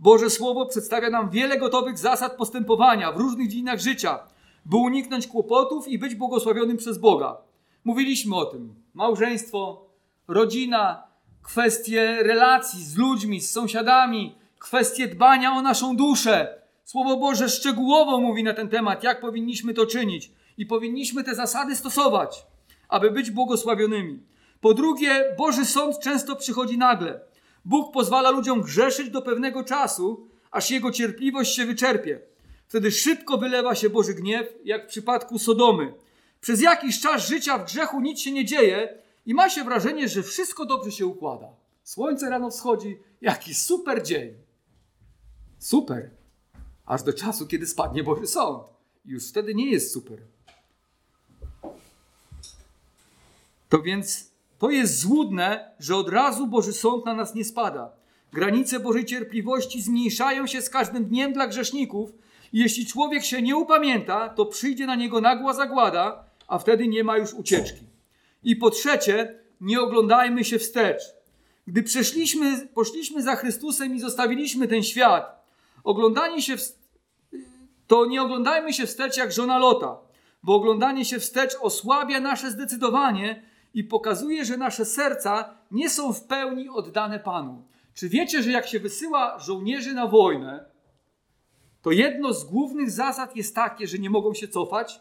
[0.00, 4.18] Boże Słowo przedstawia nam wiele gotowych zasad postępowania w różnych dziedzinach życia,
[4.64, 7.36] by uniknąć kłopotów i być błogosławionym przez Boga.
[7.84, 8.74] Mówiliśmy o tym.
[8.94, 9.86] Małżeństwo,
[10.28, 11.02] rodzina,
[11.42, 16.62] kwestie relacji z ludźmi, z sąsiadami, kwestie dbania o naszą duszę.
[16.84, 21.76] Słowo Boże szczegółowo mówi na ten temat, jak powinniśmy to czynić i powinniśmy te zasady
[21.76, 22.46] stosować,
[22.88, 24.22] aby być błogosławionymi.
[24.60, 27.20] Po drugie, Boży sąd często przychodzi nagle.
[27.64, 32.20] Bóg pozwala ludziom grzeszyć do pewnego czasu, aż jego cierpliwość się wyczerpie.
[32.68, 35.94] Wtedy szybko wylewa się Boży gniew, jak w przypadku Sodomy.
[36.40, 40.22] Przez jakiś czas życia w grzechu nic się nie dzieje i ma się wrażenie, że
[40.22, 41.48] wszystko dobrze się układa.
[41.84, 44.34] Słońce rano wschodzi, jaki super dzień.
[45.58, 46.10] Super.
[46.86, 48.62] Aż do czasu, kiedy spadnie Boży sąd.
[49.04, 50.18] Już wtedy nie jest super.
[53.68, 57.92] To więc to jest złudne, że od razu Boży sąd na nas nie spada.
[58.32, 62.12] Granice Bożej cierpliwości zmniejszają się z każdym dniem dla grzeszników
[62.52, 67.04] i jeśli człowiek się nie upamięta, to przyjdzie na niego nagła zagłada, a wtedy nie
[67.04, 67.84] ma już ucieczki.
[68.44, 71.02] I po trzecie, nie oglądajmy się wstecz.
[71.66, 75.44] Gdy przeszliśmy, poszliśmy za Chrystusem i zostawiliśmy ten świat,
[75.84, 76.56] oglądanie się
[77.86, 79.96] to nie oglądajmy się wstecz jak żona Lota,
[80.42, 83.42] bo oglądanie się wstecz osłabia nasze zdecydowanie
[83.74, 87.62] i pokazuje, że nasze serca nie są w pełni oddane Panu.
[87.94, 90.64] Czy wiecie, że jak się wysyła żołnierzy na wojnę,
[91.82, 95.00] to jedno z głównych zasad jest takie, że nie mogą się cofać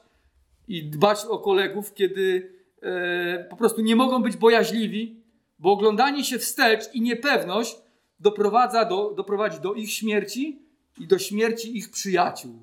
[0.67, 5.23] i dbać o kolegów, kiedy e, po prostu nie mogą być bojaźliwi,
[5.59, 7.75] bo oglądanie się wstecz i niepewność
[8.19, 10.59] doprowadza do, doprowadzi do ich śmierci
[10.99, 12.59] i do śmierci ich przyjaciół.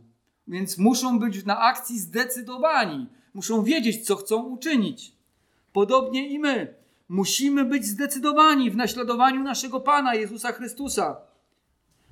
[0.49, 5.13] Więc muszą być na akcji zdecydowani, muszą wiedzieć, co chcą uczynić.
[5.75, 6.75] Podobnie i my
[7.09, 11.17] musimy być zdecydowani w naśladowaniu naszego Pana Jezusa Chrystusa.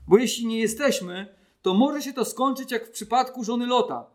[0.09, 4.07] Bo jeśli nie jesteśmy, to może się to skończyć jak w przypadku żony Lota.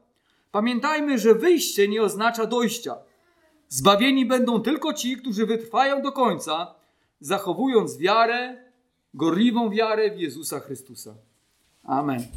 [0.51, 2.95] Pamiętajmy, że wyjście nie oznacza dojścia.
[3.69, 6.75] Zbawieni będą tylko ci, którzy wytrwają do końca,
[7.19, 8.57] zachowując wiarę,
[9.13, 11.15] gorliwą wiarę w Jezusa Chrystusa.
[11.83, 12.27] Amen.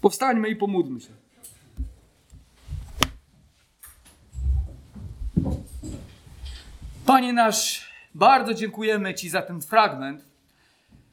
[0.00, 1.15] Powstańmy i pomódlmy się.
[7.06, 10.24] Panie nasz, bardzo dziękujemy Ci za ten fragment,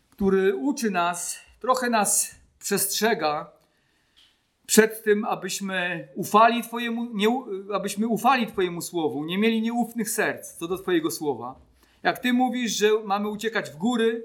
[0.10, 3.52] który uczy nas, trochę nas przestrzega
[4.66, 7.28] przed tym, abyśmy ufali Twojemu, nie,
[7.74, 11.56] abyśmy ufali Twojemu słowu, nie mieli nieufnych serc co do Twojego słowa.
[12.04, 14.24] Jak Ty mówisz, że mamy uciekać w góry,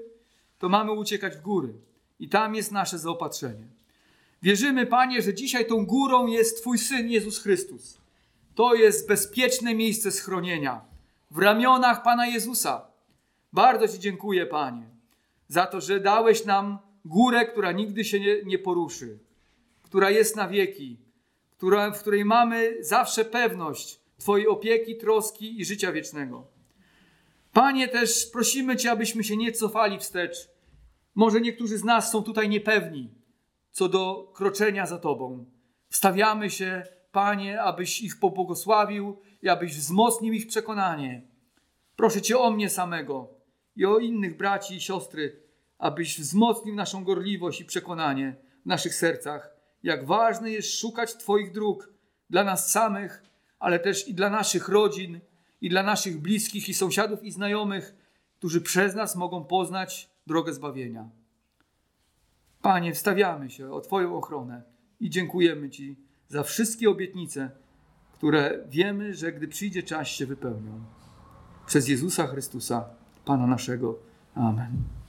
[0.59, 1.73] to mamy uciekać w góry.
[2.19, 3.67] I tam jest nasze zaopatrzenie.
[4.41, 7.97] Wierzymy, Panie, że dzisiaj tą górą jest Twój Syn Jezus Chrystus.
[8.55, 10.88] To jest bezpieczne miejsce schronienia
[11.31, 12.87] w ramionach Pana Jezusa.
[13.53, 14.89] Bardzo Ci dziękuję, Panie,
[15.47, 19.19] za to, że dałeś nam górę, która nigdy się nie, nie poruszy,
[19.83, 20.99] która jest na wieki,
[21.51, 26.47] która, w której mamy zawsze pewność Twojej opieki, troski i życia wiecznego.
[27.53, 30.49] Panie, też prosimy Cię, abyśmy się nie cofali wstecz.
[31.15, 33.19] Może niektórzy z nas są tutaj niepewni
[33.71, 35.45] co do kroczenia za Tobą.
[35.89, 41.21] Wstawiamy się, Panie, abyś ich pobłogosławił i abyś wzmocnił ich przekonanie.
[41.95, 43.29] Proszę Cię o mnie samego
[43.75, 45.43] i o innych braci i siostry,
[45.77, 51.93] abyś wzmocnił naszą gorliwość i przekonanie w naszych sercach, jak ważne jest szukać Twoich dróg
[52.29, 53.23] dla nas samych,
[53.59, 55.19] ale też i dla naszych rodzin,
[55.61, 57.95] i dla naszych bliskich, i sąsiadów, i znajomych,
[58.37, 61.09] którzy przez nas mogą poznać drogę zbawienia.
[62.61, 64.63] Panie, wstawiamy się o Twoją ochronę
[64.99, 65.95] i dziękujemy Ci
[66.27, 67.51] za wszystkie obietnice,
[68.19, 70.79] które wiemy, że gdy przyjdzie czas się wypełnią.
[71.67, 72.85] Przez Jezusa Chrystusa,
[73.25, 73.99] Pana naszego.
[74.35, 74.83] Amen.